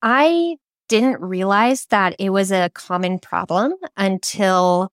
[0.00, 0.56] I
[0.88, 4.90] didn't realize that it was a common problem until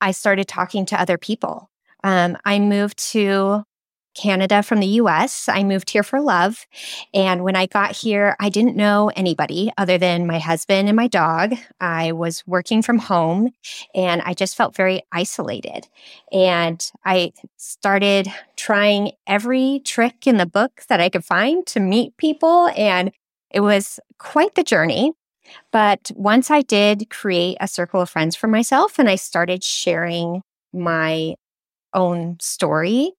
[0.00, 1.70] I started talking to other people.
[2.04, 3.64] Um, I moved to
[4.16, 5.48] Canada from the US.
[5.48, 6.66] I moved here for love.
[7.12, 11.06] And when I got here, I didn't know anybody other than my husband and my
[11.06, 11.54] dog.
[11.80, 13.50] I was working from home
[13.94, 15.86] and I just felt very isolated.
[16.32, 22.16] And I started trying every trick in the book that I could find to meet
[22.16, 22.68] people.
[22.76, 23.12] And
[23.50, 25.12] it was quite the journey.
[25.70, 30.42] But once I did create a circle of friends for myself and I started sharing
[30.72, 31.34] my
[31.94, 33.12] own story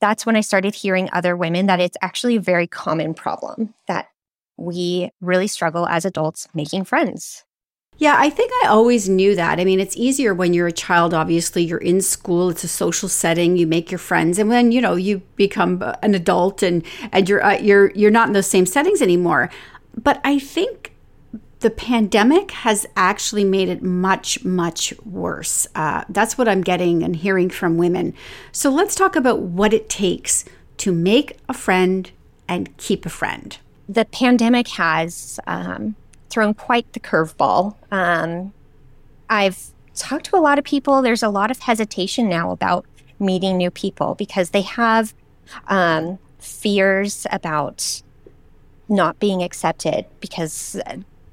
[0.00, 4.08] that's when I started hearing other women that it's actually a very common problem that
[4.56, 7.44] we really struggle as adults making friends.
[8.00, 9.60] Yeah, I think I always knew that.
[9.60, 13.10] I mean, it's easier when you're a child, obviously, you're in school, it's a social
[13.10, 14.38] setting, you make your friends.
[14.38, 18.28] And when, you know, you become an adult and and you're uh, you're you're not
[18.28, 19.50] in those same settings anymore.
[19.94, 20.89] But I think
[21.60, 25.66] the pandemic has actually made it much, much worse.
[25.74, 28.14] Uh, that's what I'm getting and hearing from women.
[28.50, 30.44] So let's talk about what it takes
[30.78, 32.10] to make a friend
[32.48, 33.56] and keep a friend.
[33.88, 35.96] The pandemic has um,
[36.30, 37.76] thrown quite the curveball.
[37.90, 38.54] Um,
[39.28, 41.02] I've talked to a lot of people.
[41.02, 42.86] There's a lot of hesitation now about
[43.18, 45.12] meeting new people because they have
[45.68, 48.02] um, fears about
[48.88, 50.80] not being accepted because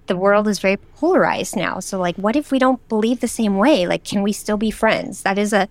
[0.07, 1.79] the world is very polarized now.
[1.79, 3.87] So, like, what if we don't believe the same way?
[3.87, 5.21] Like, can we still be friends?
[5.23, 5.67] That is a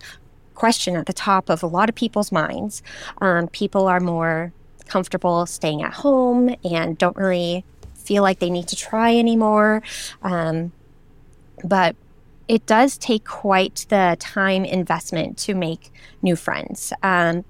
[0.54, 2.82] question at the top of a lot of people's minds.
[3.20, 4.52] Um, people are more
[4.86, 9.82] comfortable staying at home and don't really feel like they need to try anymore.
[10.22, 10.72] Um,
[11.64, 11.96] but
[12.48, 16.92] it does take quite the time investment to make new friends.
[17.02, 17.44] Um,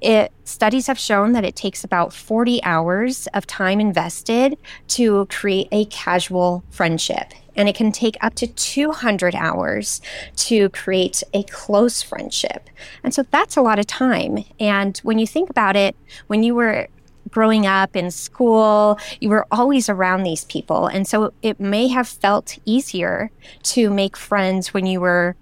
[0.00, 4.56] it studies have shown that it takes about 40 hours of time invested
[4.88, 10.00] to create a casual friendship and it can take up to 200 hours
[10.36, 12.70] to create a close friendship.
[13.02, 14.44] And so that's a lot of time.
[14.60, 15.96] And when you think about it,
[16.28, 16.86] when you were
[17.30, 20.86] growing up in school, you were always around these people.
[20.86, 23.30] And so it may have felt easier
[23.64, 25.34] to make friends when you were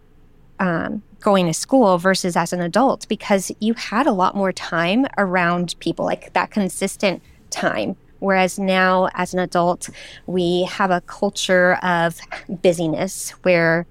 [0.59, 5.07] um, going to school versus as an adult because you had a lot more time
[5.19, 7.97] around people, like that consistent time.
[8.19, 9.91] Whereas now, as an adult,
[10.27, 12.19] we have a culture of
[12.49, 13.87] busyness where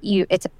[0.00, 0.50] you it's a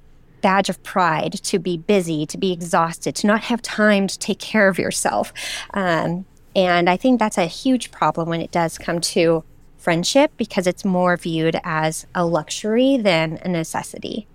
[0.41, 4.39] badge of pride to be busy, to be exhausted, to not have time to take
[4.39, 5.33] care of yourself.
[5.73, 9.43] Um, and I think that's a huge problem when it does come to
[9.77, 14.27] friendship because it's more viewed as a luxury than a necessity.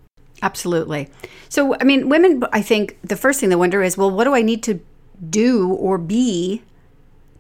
[0.43, 1.09] Absolutely.
[1.49, 4.35] So, I mean, women, I think the first thing they wonder is, well, what do
[4.35, 4.81] I need to
[5.29, 6.63] do or be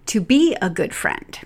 [0.07, 1.38] to be a good friend?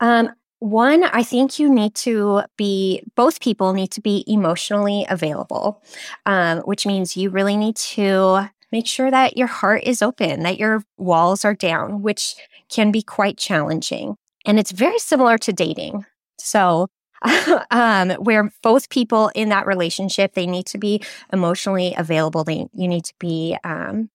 [0.00, 0.30] Um,
[0.60, 5.82] one, I think you need to be, both people need to be emotionally available,
[6.26, 10.58] um, which means you really need to make sure that your heart is open, that
[10.58, 12.34] your walls are down, which
[12.68, 14.16] can be quite challenging.
[14.44, 16.04] And it's very similar to dating.
[16.38, 16.88] So,
[17.70, 21.02] um, where both people in that relationship they need to be
[21.32, 22.44] emotionally available.
[22.44, 24.10] They you need to be um,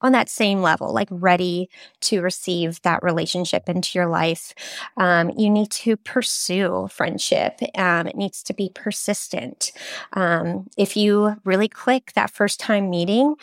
[0.00, 1.68] on that same level, like ready
[2.02, 4.54] to receive that relationship into your life.
[4.98, 7.60] Um, you need to pursue friendship.
[7.74, 9.72] Um, it needs to be persistent.
[10.12, 13.36] Um, if you really click that first time meeting,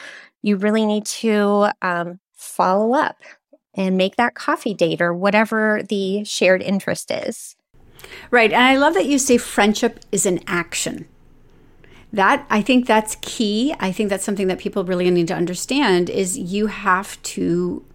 [0.43, 3.17] you really need to um, follow up
[3.73, 7.55] and make that coffee date or whatever the shared interest is.
[8.29, 8.51] Right.
[8.51, 11.07] And I love that you say friendship is an action.
[12.13, 13.73] That i think that's key.
[13.79, 17.85] I think that's something that people really need to understand is you have to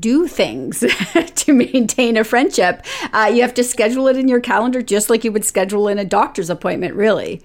[0.00, 0.80] do things
[1.34, 2.84] to maintain a friendship.
[3.12, 5.98] Uh, you have to schedule it in your calendar just like you would schedule in
[5.98, 7.42] a doctor's appointment really.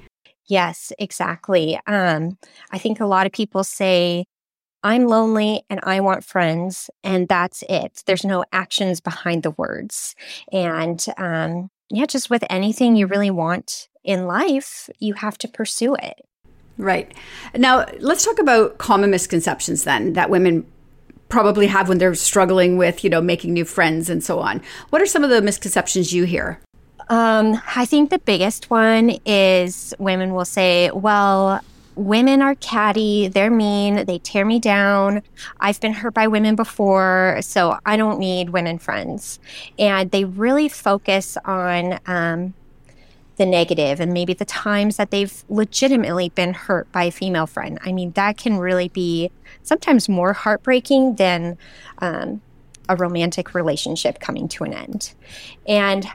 [0.47, 1.79] Yes exactly.
[1.87, 2.37] Um,
[2.71, 4.25] i think a lot of people say
[4.83, 8.03] i'm lonely and i want friends and that's it.
[8.05, 10.15] There's no actions behind the words.
[10.51, 15.95] And um, yeah just with anything you really want in life, you have to pursue
[15.95, 16.21] it.
[16.77, 17.13] Right.
[17.55, 20.65] Now, let's talk about common misconceptions then that women
[21.29, 24.61] probably have when they're struggling with, you know, making new friends and so on.
[24.89, 26.59] What are some of the misconceptions you hear?
[27.09, 31.61] Um, I think the biggest one is women will say, well,
[31.95, 35.21] women are catty, they're mean, they tear me down.
[35.59, 39.39] I've been hurt by women before, so I don't need women friends.
[39.77, 42.53] And they really focus on um,
[43.37, 47.79] the negative and maybe the times that they've legitimately been hurt by a female friend.
[47.83, 49.31] I mean, that can really be
[49.63, 51.57] sometimes more heartbreaking than
[51.99, 52.41] um,
[52.89, 55.13] a romantic relationship coming to an end.
[55.67, 56.07] And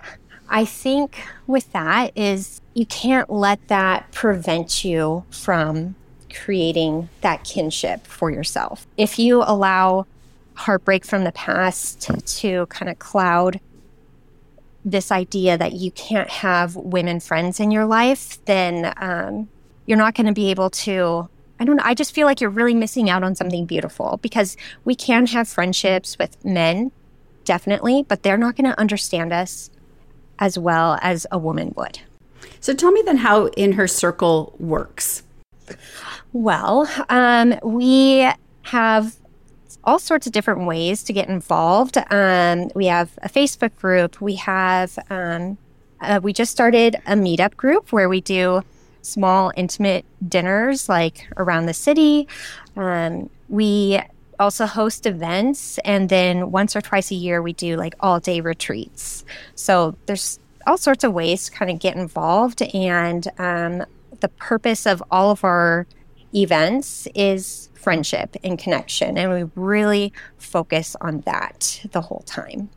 [0.49, 5.95] I think with that is you can't let that prevent you from
[6.33, 8.87] creating that kinship for yourself.
[8.97, 10.07] If you allow
[10.55, 13.61] heartbreak from the past to kind of cloud
[14.85, 19.49] this idea that you can't have women friends in your life, then um,
[19.87, 21.29] you're not going to be able to.
[21.61, 21.83] I don't know.
[21.85, 25.49] I just feel like you're really missing out on something beautiful because we can have
[25.49, 26.93] friendships with men,
[27.45, 29.69] definitely, but they're not going to understand us
[30.39, 32.01] as well as a woman would.
[32.61, 35.23] So tell me then how In Her Circle works.
[36.33, 38.29] Well, um, we
[38.63, 39.17] have
[39.85, 41.97] all sorts of different ways to get involved.
[42.11, 44.21] Um, we have a Facebook group.
[44.21, 45.57] We have, um,
[46.01, 48.63] uh, we just started a meetup group where we do
[49.03, 52.29] small, intimate dinners like around the city.
[52.77, 54.01] Um, we
[54.39, 55.79] also host events.
[55.79, 59.25] And then once or twice a year, we do like all day retreats.
[59.55, 62.63] So there's all sorts of ways to kind of get involved.
[62.63, 63.85] And um,
[64.21, 65.87] the purpose of all of our
[66.35, 69.17] events is friendship and connection.
[69.17, 72.71] And we really focus on that the whole time.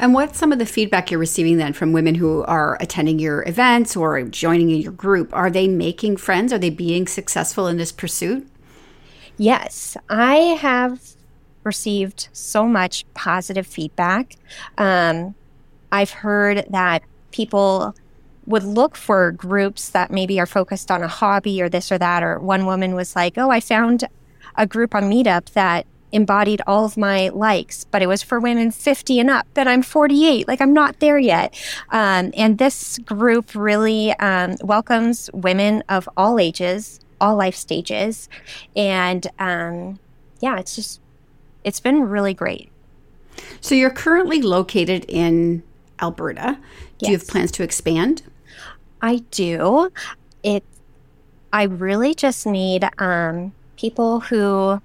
[0.00, 3.46] And what's some of the feedback you're receiving then from women who are attending your
[3.48, 5.34] events or joining in your group?
[5.34, 6.52] Are they making friends?
[6.52, 8.46] Are they being successful in this pursuit?
[9.38, 11.00] Yes, I have
[11.62, 14.34] received so much positive feedback.
[14.76, 15.34] Um,
[15.92, 17.94] I've heard that people
[18.46, 22.22] would look for groups that maybe are focused on a hobby or this or that.
[22.22, 24.04] Or one woman was like, Oh, I found
[24.56, 28.70] a group on Meetup that embodied all of my likes, but it was for women
[28.70, 30.48] 50 and up, and I'm 48.
[30.48, 31.54] Like, I'm not there yet.
[31.90, 38.28] Um, and this group really um, welcomes women of all ages, all life stages.
[38.76, 39.98] And um,
[40.40, 41.00] yeah, it's just,
[41.64, 42.70] it's been really great.
[43.60, 45.62] So, you're currently located in
[46.00, 46.58] Alberta.
[46.98, 47.10] Do yes.
[47.10, 48.22] you have plans to expand?
[49.00, 49.92] I do.
[50.42, 50.64] It,
[51.52, 54.82] I really just need, um, people who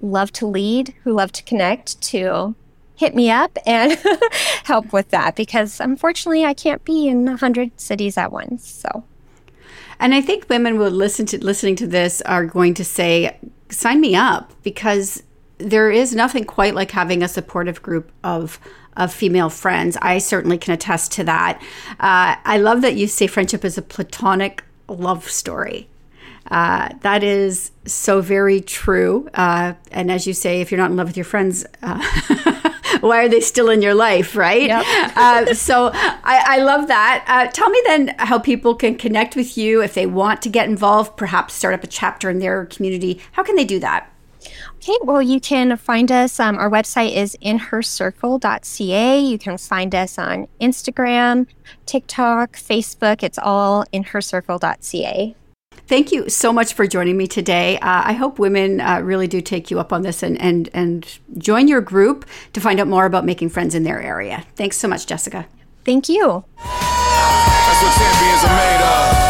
[0.00, 2.54] love to lead, who love to connect, to
[2.96, 3.98] hit me up and
[4.64, 8.68] help with that because unfortunately I can't be in 100 cities at once.
[8.68, 9.04] So
[9.98, 13.38] and I think women will listen to listening to this are going to say
[13.70, 15.22] sign me up because
[15.58, 18.58] there is nothing quite like having a supportive group of
[18.96, 19.96] of female friends.
[20.00, 21.60] I certainly can attest to that.
[21.98, 25.88] Uh, I love that you say friendship is a platonic love story.
[26.50, 29.28] Uh, that is so very true.
[29.34, 32.02] Uh, and as you say, if you're not in love with your friends, uh,
[33.00, 34.62] why are they still in your life, right?
[34.62, 34.84] Yep.
[35.16, 37.24] Uh, so I, I, love that.
[37.28, 40.68] Uh, tell me then how people can connect with you if they want to get
[40.68, 43.20] involved, perhaps start up a chapter in their community.
[43.32, 44.12] How can they do that?
[44.76, 46.38] Okay, well, you can find us.
[46.38, 49.20] Um, our website is inhercircle.ca.
[49.20, 51.46] You can find us on Instagram,
[51.86, 53.22] TikTok, Facebook.
[53.22, 55.36] It's all inhercircle.ca.
[55.86, 57.78] Thank you so much for joining me today.
[57.78, 61.18] Uh, I hope women uh, really do take you up on this and, and, and
[61.36, 64.46] join your group to find out more about making friends in their area.
[64.56, 65.46] Thanks so much, Jessica.
[65.84, 66.44] Thank you.
[66.56, 69.23] That's what champions are made of.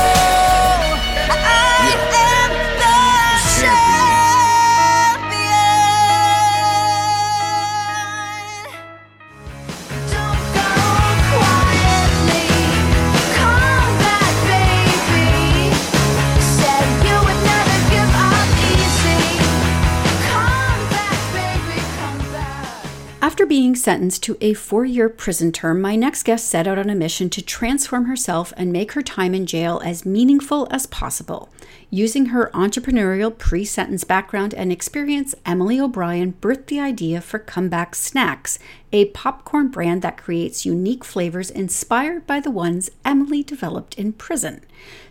[23.85, 27.29] Sentenced to a four year prison term, my next guest set out on a mission
[27.29, 31.51] to transform herself and make her time in jail as meaningful as possible.
[31.91, 37.95] Using her entrepreneurial pre sentence background and experience, Emily O'Brien birthed the idea for Comeback
[37.95, 38.59] Snacks,
[38.91, 44.65] a popcorn brand that creates unique flavors inspired by the ones Emily developed in prison.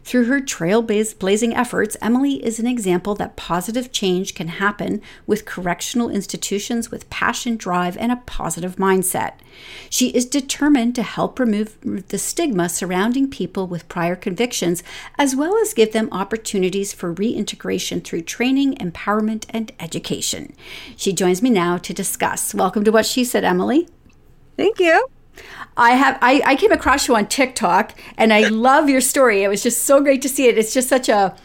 [0.03, 6.09] Through her trailblazing efforts, Emily is an example that positive change can happen with correctional
[6.09, 9.35] institutions with passion, drive, and a positive mindset.
[9.89, 11.77] She is determined to help remove
[12.09, 14.83] the stigma surrounding people with prior convictions,
[15.17, 20.53] as well as give them opportunities for reintegration through training, empowerment, and education.
[20.97, 22.53] She joins me now to discuss.
[22.53, 23.87] Welcome to What She Said, Emily.
[24.57, 25.07] Thank you.
[25.77, 29.43] I have I, I came across you on TikTok and I love your story.
[29.43, 30.57] It was just so great to see it.
[30.57, 31.35] It's just such a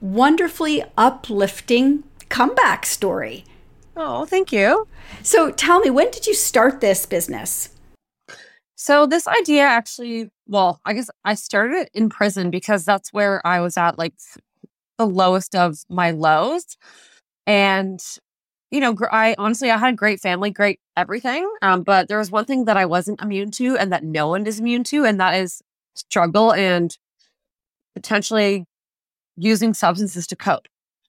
[0.00, 3.44] wonderfully uplifting comeback story.
[3.96, 4.86] Oh, thank you.
[5.22, 7.70] So tell me, when did you start this business?
[8.76, 13.44] So this idea actually, well, I guess I started it in prison because that's where
[13.44, 14.14] I was at like
[14.98, 16.76] the lowest of my lows.
[17.46, 18.00] And
[18.70, 21.50] you know, I honestly, I had a great family, great everything.
[21.62, 24.46] Um, but there was one thing that I wasn't immune to and that no one
[24.46, 25.62] is immune to, and that is
[25.94, 26.96] struggle and
[27.94, 28.64] potentially
[29.36, 30.68] using substances to cope.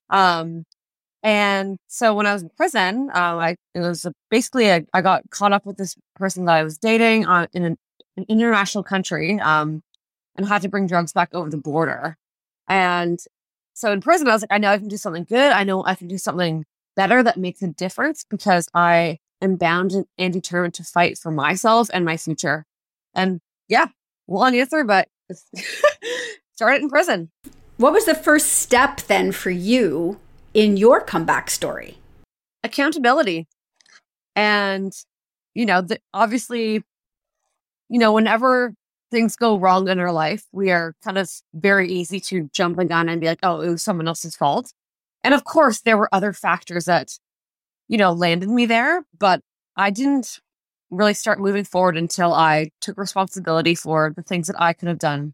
[0.09, 0.63] Um,
[1.21, 5.01] and so when I was in prison, um, I, it was a, basically, a, I
[5.01, 7.77] got caught up with this person that I was dating on, in an,
[8.15, 9.81] an international country, um,
[10.37, 12.15] and had to bring drugs back over the border.
[12.69, 13.19] And
[13.73, 15.51] so in prison, I was like, I know I can do something good.
[15.51, 16.65] I know I can do something
[16.99, 21.89] better that makes a difference because I am bound and determined to fight for myself
[21.93, 22.65] and my future.
[23.13, 23.39] And
[23.69, 23.85] yeah,
[24.27, 25.07] long answer, but
[26.51, 27.31] started in prison.
[27.77, 30.19] What was the first step then for you
[30.53, 31.97] in your comeback story?
[32.65, 33.47] Accountability.
[34.35, 34.91] And,
[35.55, 36.83] you know, the, obviously,
[37.87, 38.73] you know, whenever
[39.09, 42.83] things go wrong in our life, we are kind of very easy to jump the
[42.83, 44.73] gun and be like, oh, it was someone else's fault.
[45.23, 47.17] And of course, there were other factors that,
[47.87, 49.41] you know, landed me there, but
[49.75, 50.39] I didn't
[50.89, 54.99] really start moving forward until I took responsibility for the things that I could have
[54.99, 55.33] done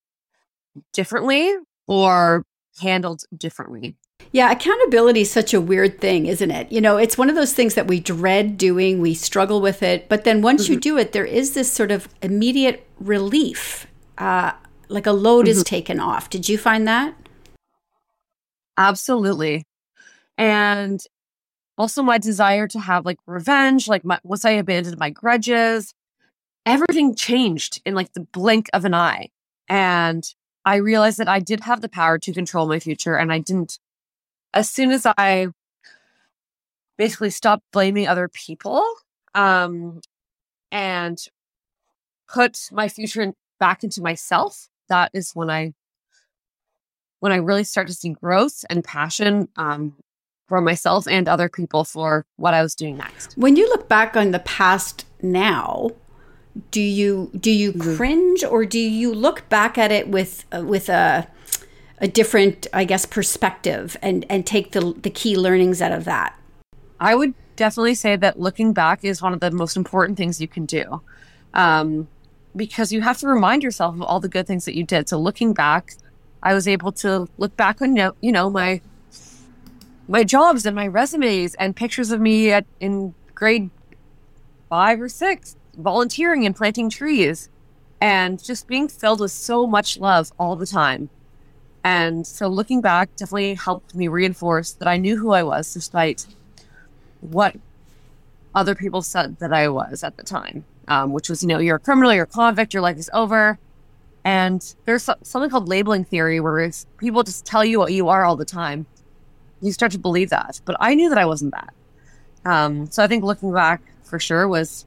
[0.92, 1.56] differently
[1.88, 2.46] or
[2.82, 3.96] handled differently.
[4.32, 6.72] Yeah, accountability is such a weird thing, isn't it?
[6.72, 10.10] You know, it's one of those things that we dread doing, we struggle with it,
[10.10, 10.74] but then once mm-hmm.
[10.74, 14.52] you do it, there is this sort of immediate relief, uh,
[14.90, 15.58] like a load mm-hmm.
[15.58, 16.30] is taken off.
[16.30, 17.16] Did you find that?
[18.78, 19.64] Absolutely
[20.38, 21.02] and
[21.78, 25.94] also my desire to have like revenge like my, once i abandoned my grudges
[26.66, 29.30] everything changed in like the blink of an eye.
[29.68, 30.24] And
[30.66, 33.80] i realized that i did have the power to control my future and i didn't.
[34.54, 35.48] As soon as i
[36.98, 38.84] basically stopped blaming other people
[39.34, 40.02] um
[40.72, 41.28] and
[42.28, 45.74] put my future back into myself that is when i
[47.20, 49.96] when i really start to see growth and passion um
[50.48, 53.38] for myself and other people for what I was doing next.
[53.38, 55.92] When you look back on the past now,
[56.72, 57.96] do you do you mm-hmm.
[57.96, 61.28] cringe or do you look back at it with uh, with a
[62.00, 66.40] a different I guess perspective and and take the the key learnings out of that?
[67.00, 70.48] I would definitely say that looking back is one of the most important things you
[70.48, 71.02] can do.
[71.54, 72.08] Um,
[72.56, 75.10] because you have to remind yourself of all the good things that you did.
[75.10, 75.94] So looking back,
[76.42, 78.82] I was able to look back on you know my
[80.08, 83.70] my jobs and my resumes and pictures of me at in grade
[84.70, 87.50] five or six volunteering and planting trees
[88.00, 91.10] and just being filled with so much love all the time.
[91.84, 96.26] And so looking back definitely helped me reinforce that I knew who I was despite
[97.22, 97.56] what
[98.54, 101.76] other people said that I was at the time, um, which was, you know, you're
[101.76, 103.60] a criminal, you're a convict, your life is over.
[104.24, 108.36] And there's something called labeling theory where people just tell you what you are all
[108.36, 108.88] the time
[109.66, 110.62] you start to believe that.
[110.66, 111.74] But I knew that I wasn't that.
[112.46, 114.86] Um, so I think looking back for sure was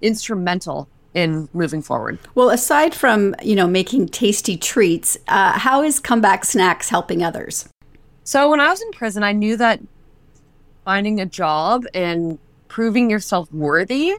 [0.00, 2.18] instrumental in moving forward.
[2.34, 7.68] Well, aside from you know making tasty treats, uh, how is Comeback Snacks helping others?
[8.24, 9.80] So when I was in prison, I knew that
[10.84, 14.14] finding a job and proving yourself worthy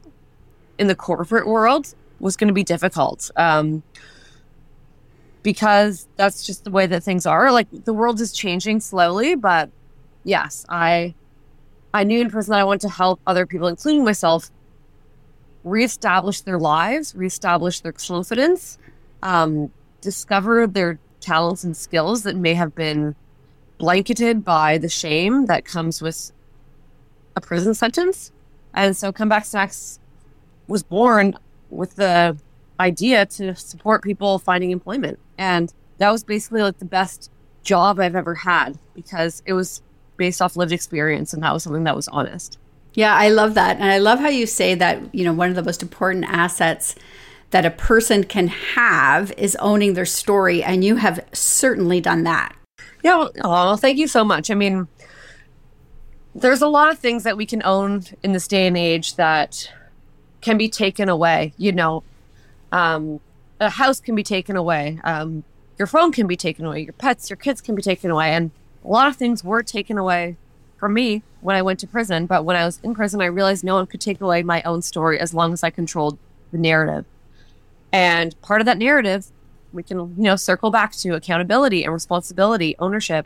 [0.77, 3.31] in the corporate world was going to be difficult.
[3.35, 3.83] Um,
[5.45, 7.51] because that's just the way that things are.
[7.51, 9.69] Like the world is changing slowly, but
[10.23, 11.13] yes, I
[11.93, 14.49] I knew in prison that I wanted to help other people, including myself,
[15.63, 18.79] reestablish their lives, reestablish their confidence,
[19.21, 19.71] um,
[20.01, 23.15] discover their talents and skills that may have been
[23.77, 26.31] blanketed by the shame that comes with
[27.35, 28.31] a prison sentence.
[28.73, 29.99] And so Comeback Snacks
[30.67, 31.37] was born
[31.69, 32.35] with the
[32.79, 35.19] idea to support people finding employment.
[35.37, 37.31] And that was basically like the best
[37.63, 39.81] job I've ever had because it was
[40.17, 42.57] based off lived experience and that was something that was honest.
[42.93, 43.77] Yeah, I love that.
[43.77, 46.95] And I love how you say that, you know, one of the most important assets
[47.51, 50.63] that a person can have is owning their story.
[50.63, 52.55] And you have certainly done that.
[53.03, 53.17] Yeah.
[53.17, 54.49] Well, oh, thank you so much.
[54.49, 54.87] I mean,
[56.33, 59.71] there's a lot of things that we can own in this day and age that
[60.41, 61.53] can be taken away.
[61.57, 62.03] You know,
[62.75, 63.21] um,
[63.61, 64.99] a house can be taken away.
[65.05, 65.45] Um,
[65.79, 66.81] your phone can be taken away.
[66.81, 68.31] Your pets, your kids can be taken away.
[68.31, 68.51] And
[68.83, 70.35] a lot of things were taken away
[70.77, 72.25] from me when I went to prison.
[72.25, 74.81] But when I was in prison, I realized no one could take away my own
[74.81, 76.17] story as long as I controlled
[76.51, 77.05] the narrative.
[77.93, 79.27] And part of that narrative,
[79.71, 83.25] we can, you know, circle back to accountability and responsibility, ownership.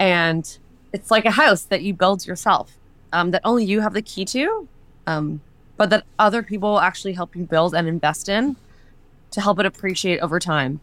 [0.00, 0.58] And
[0.92, 2.78] it's like a house that you build yourself,
[3.12, 4.66] um, that only you have the key to,
[5.06, 5.40] um,
[5.76, 8.56] but that other people actually help you build and invest in
[9.30, 10.80] to help it appreciate over time.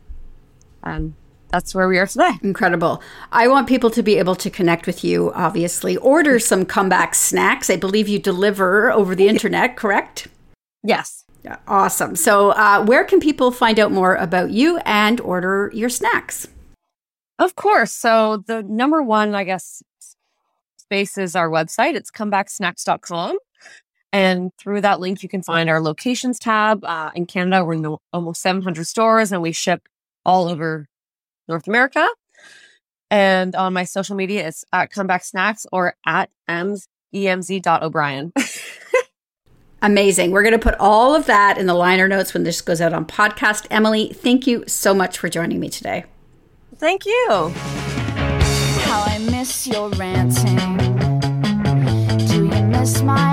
[0.84, 1.14] And
[1.50, 2.32] that's where we are today.
[2.42, 3.02] Incredible.
[3.32, 5.98] I want people to be able to connect with you, obviously.
[5.98, 7.70] Order some comeback snacks.
[7.70, 10.28] I believe you deliver over the internet, correct?
[10.84, 11.24] Yes.
[11.44, 12.16] Yeah, awesome.
[12.16, 16.48] So, uh, where can people find out more about you and order your snacks?
[17.38, 17.92] Of course.
[17.92, 19.84] So, the number one, I guess,
[20.78, 21.96] space is our website.
[21.96, 23.38] It's comebacksnacks.com.
[24.14, 26.86] And through that link, you can find our locations tab.
[26.86, 29.90] Uh, in Canada, we're in almost 700 stores and we ship
[30.24, 30.86] all over
[31.48, 32.08] North America.
[33.10, 38.34] And on my social media, it's at Comeback Snacks or at ems, emz.o'brien.
[39.82, 40.32] Amazing.
[40.32, 42.94] We're going to put all of that in the liner notes when this goes out
[42.94, 43.66] on podcast.
[43.72, 46.06] Emily, thank you so much for joining me today.
[46.78, 47.52] Thank you.
[48.86, 50.78] How I miss your ranting.
[52.28, 53.33] Do you miss my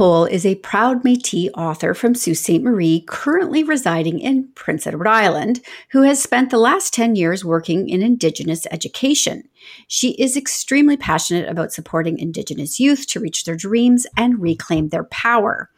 [0.00, 2.62] Poll is a proud Metis author from Sault Ste.
[2.62, 7.90] Marie, currently residing in Prince Edward Island, who has spent the last 10 years working
[7.90, 9.42] in Indigenous education.
[9.88, 15.04] She is extremely passionate about supporting Indigenous youth to reach their dreams and reclaim their
[15.04, 15.68] power.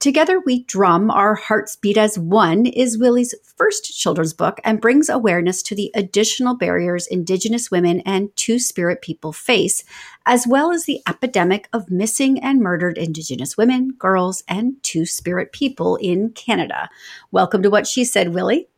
[0.00, 5.10] Together We Drum Our Hearts Beat as One is Willie's first children's book and brings
[5.10, 9.84] awareness to the additional barriers Indigenous women and Two Spirit people face,
[10.24, 15.52] as well as the epidemic of missing and murdered Indigenous women, girls, and Two Spirit
[15.52, 16.88] people in Canada.
[17.30, 18.70] Welcome to What She Said, Willie.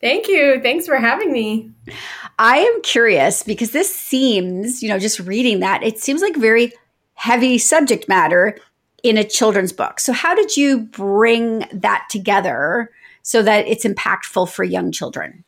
[0.00, 0.58] Thank you.
[0.62, 1.70] Thanks for having me.
[2.38, 6.72] I am curious because this seems, you know, just reading that, it seems like very
[7.12, 8.56] heavy subject matter
[9.02, 10.00] in a children's book.
[10.00, 12.90] So, how did you bring that together
[13.22, 15.44] so that it's impactful for young children?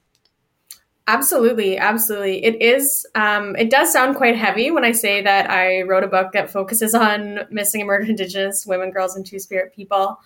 [1.06, 2.44] Absolutely, absolutely.
[2.44, 3.04] It is.
[3.16, 6.52] Um, it does sound quite heavy when I say that I wrote a book that
[6.52, 10.20] focuses on missing and murdered Indigenous women, girls, and Two Spirit people.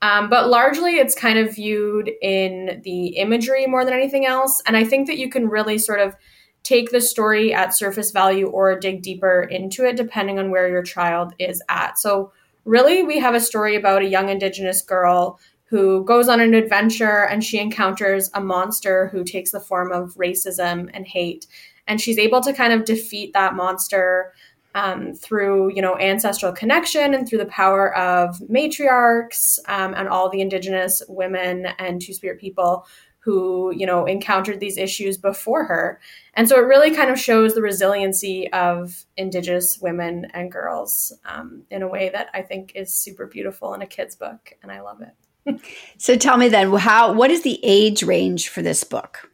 [0.00, 4.62] Um, but largely, it's kind of viewed in the imagery more than anything else.
[4.64, 6.14] And I think that you can really sort of
[6.62, 10.82] take the story at surface value or dig deeper into it, depending on where your
[10.82, 11.98] child is at.
[11.98, 12.32] So,
[12.68, 17.26] really, we have a story about a young Indigenous girl who goes on an adventure
[17.26, 21.46] and she encounters a monster who takes the form of racism and hate.
[21.86, 24.32] And she's able to kind of defeat that monster
[24.74, 30.28] um, through, you know, ancestral connection and through the power of matriarchs um, and all
[30.28, 32.86] the Indigenous women and Two Spirit people
[33.20, 36.00] who, you know, encountered these issues before her.
[36.34, 41.64] And so it really kind of shows the resiliency of Indigenous women and girls um,
[41.70, 44.54] in a way that I think is super beautiful in a kid's book.
[44.62, 45.60] And I love it.
[45.98, 49.30] so tell me then, how what is the age range for this book?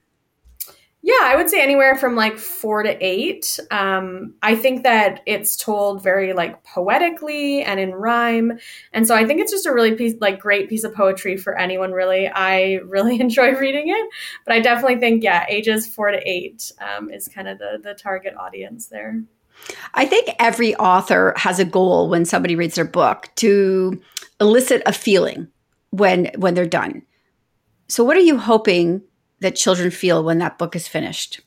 [1.07, 3.61] Yeah, I would say anywhere from like four to eight.
[3.71, 8.59] Um, I think that it's told very like poetically and in rhyme,
[8.91, 11.59] and so I think it's just a really piece, like great piece of poetry for
[11.59, 11.93] anyone.
[11.93, 14.09] Really, I really enjoy reading it,
[14.47, 17.93] but I definitely think yeah, ages four to eight um, is kind of the the
[17.93, 19.23] target audience there.
[19.93, 24.01] I think every author has a goal when somebody reads their book to
[24.41, 25.49] elicit a feeling
[25.91, 27.03] when when they're done.
[27.89, 29.03] So, what are you hoping?
[29.41, 31.41] That children feel when that book is finished?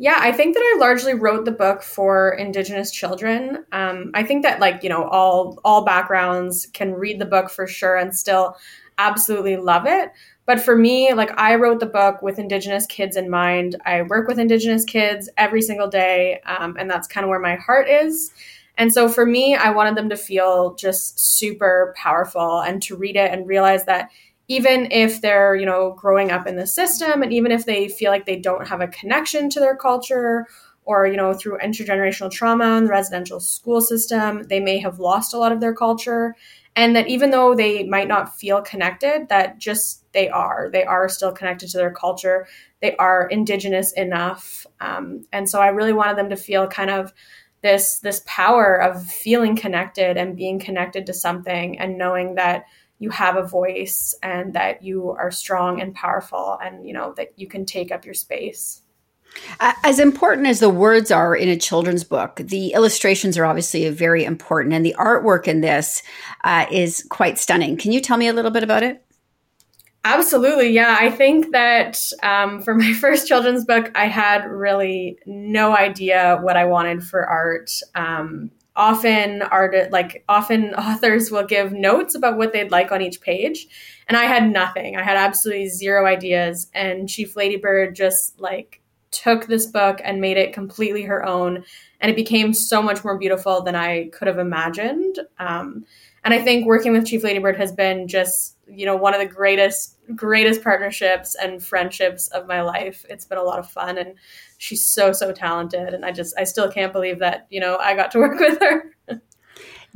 [0.00, 3.64] Yeah, I think that I largely wrote the book for Indigenous children.
[3.72, 7.66] Um, I think that like you know all all backgrounds can read the book for
[7.66, 8.56] sure and still
[8.98, 10.12] absolutely love it.
[10.46, 13.76] But for me, like I wrote the book with Indigenous kids in mind.
[13.84, 17.56] I work with Indigenous kids every single day, um, and that's kind of where my
[17.56, 18.32] heart is.
[18.78, 23.16] And so for me, I wanted them to feel just super powerful and to read
[23.16, 24.10] it and realize that
[24.48, 28.10] even if they're you know growing up in the system and even if they feel
[28.10, 30.46] like they don't have a connection to their culture
[30.84, 35.34] or you know through intergenerational trauma in the residential school system they may have lost
[35.34, 36.34] a lot of their culture.
[36.76, 40.70] And that even though they might not feel connected that just they are.
[40.72, 42.46] They are still connected to their culture.
[42.80, 44.64] They are indigenous enough.
[44.80, 47.12] Um, and so i really wanted them to feel kind of
[47.62, 52.64] this this power of feeling connected and being connected to something and knowing that
[52.98, 57.32] you have a voice and that you are strong and powerful and you know that
[57.36, 58.82] you can take up your space
[59.60, 64.24] as important as the words are in a children's book, the illustrations are obviously very
[64.24, 66.02] important, and the artwork in this
[66.44, 67.76] uh, is quite stunning.
[67.76, 69.04] Can you tell me a little bit about it?
[70.04, 70.96] Absolutely, yeah.
[70.98, 76.56] I think that um, for my first children's book, I had really no idea what
[76.56, 77.70] I wanted for art.
[77.94, 83.20] Um, often art like often authors will give notes about what they'd like on each
[83.20, 83.66] page.
[84.06, 84.96] And i had nothing.
[84.96, 86.70] I had absolutely zero ideas.
[86.72, 91.64] And Chief Lady Bird just like took this book and made it completely her own.
[92.00, 95.18] And it became so much more beautiful than i could have imagined.
[95.38, 95.84] Um,
[96.24, 99.20] and i think working with Chief Lady Bird has been just you know one of
[99.20, 103.04] the greatest greatest partnerships and friendships of my life.
[103.08, 103.98] It's been a lot of fun.
[103.98, 104.14] And
[104.58, 107.94] she's so so talented and i just i still can't believe that you know i
[107.94, 108.92] got to work with her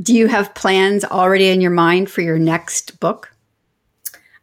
[0.01, 3.33] do you have plans already in your mind for your next book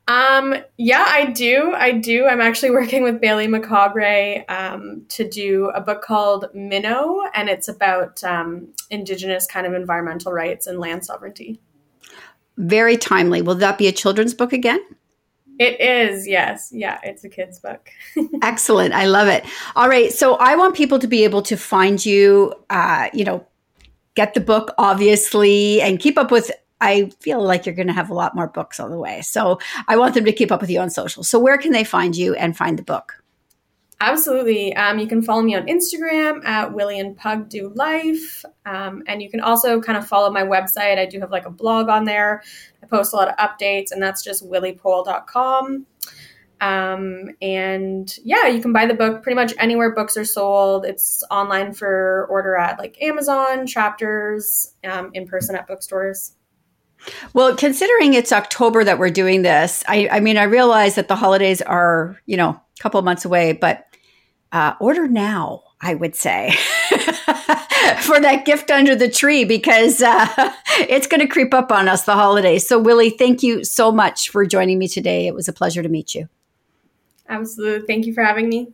[0.10, 1.72] um, yeah, I do.
[1.76, 2.26] I do.
[2.26, 7.68] I'm actually working with Bailey Macabre um, to do a book called Minnow, and it's
[7.68, 11.62] about um, Indigenous kind of environmental rights and land sovereignty.
[12.58, 13.44] Very timely.
[13.44, 14.82] Will that be a children's book again?
[15.60, 16.72] It is, yes.
[16.74, 17.90] Yeah, it's a kid's book.
[18.42, 18.94] Excellent.
[18.94, 19.46] I love it.
[19.76, 20.12] All right.
[20.12, 23.46] So I want people to be able to find you, uh, you know,
[24.16, 26.50] get the book, obviously, and keep up with.
[26.82, 29.22] I feel like you're going to have a lot more books on the way.
[29.22, 31.24] So I want them to keep up with you on social.
[31.24, 33.19] So where can they find you and find the book?
[34.02, 34.74] Absolutely.
[34.76, 38.46] Um, you can follow me on Instagram at Willie and Pug Do Life.
[38.66, 40.98] Um, and you can also kind of follow my website.
[40.98, 42.42] I do have like a blog on there.
[42.82, 45.86] I post a lot of updates, and that's just williepoll.com.
[46.62, 50.86] Um, and yeah, you can buy the book pretty much anywhere books are sold.
[50.86, 56.34] It's online for order at like Amazon, chapters, um, in person at bookstores.
[57.34, 61.16] Well, considering it's October that we're doing this, I, I mean, I realize that the
[61.16, 63.89] holidays are, you know, a couple months away, but
[64.52, 66.52] uh, order now, I would say,
[68.02, 70.28] for that gift under the tree because uh,
[70.90, 72.68] it's going to creep up on us the holidays.
[72.68, 75.28] So, Willie, thank you so much for joining me today.
[75.28, 76.28] It was a pleasure to meet you.
[77.28, 77.86] Absolutely.
[77.86, 78.74] Thank you for having me.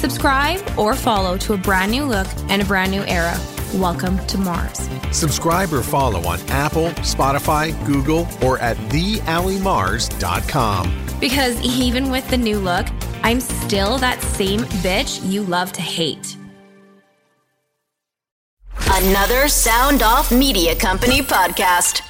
[0.00, 3.38] Subscribe or follow to a brand new look and a brand new era.
[3.74, 4.88] Welcome to Mars.
[5.12, 11.06] Subscribe or follow on Apple, Spotify, Google, or at theallymars.com.
[11.20, 12.86] Because even with the new look,
[13.22, 16.34] I'm still that same bitch you love to hate.
[18.86, 22.09] Another Sound Off Media Company podcast.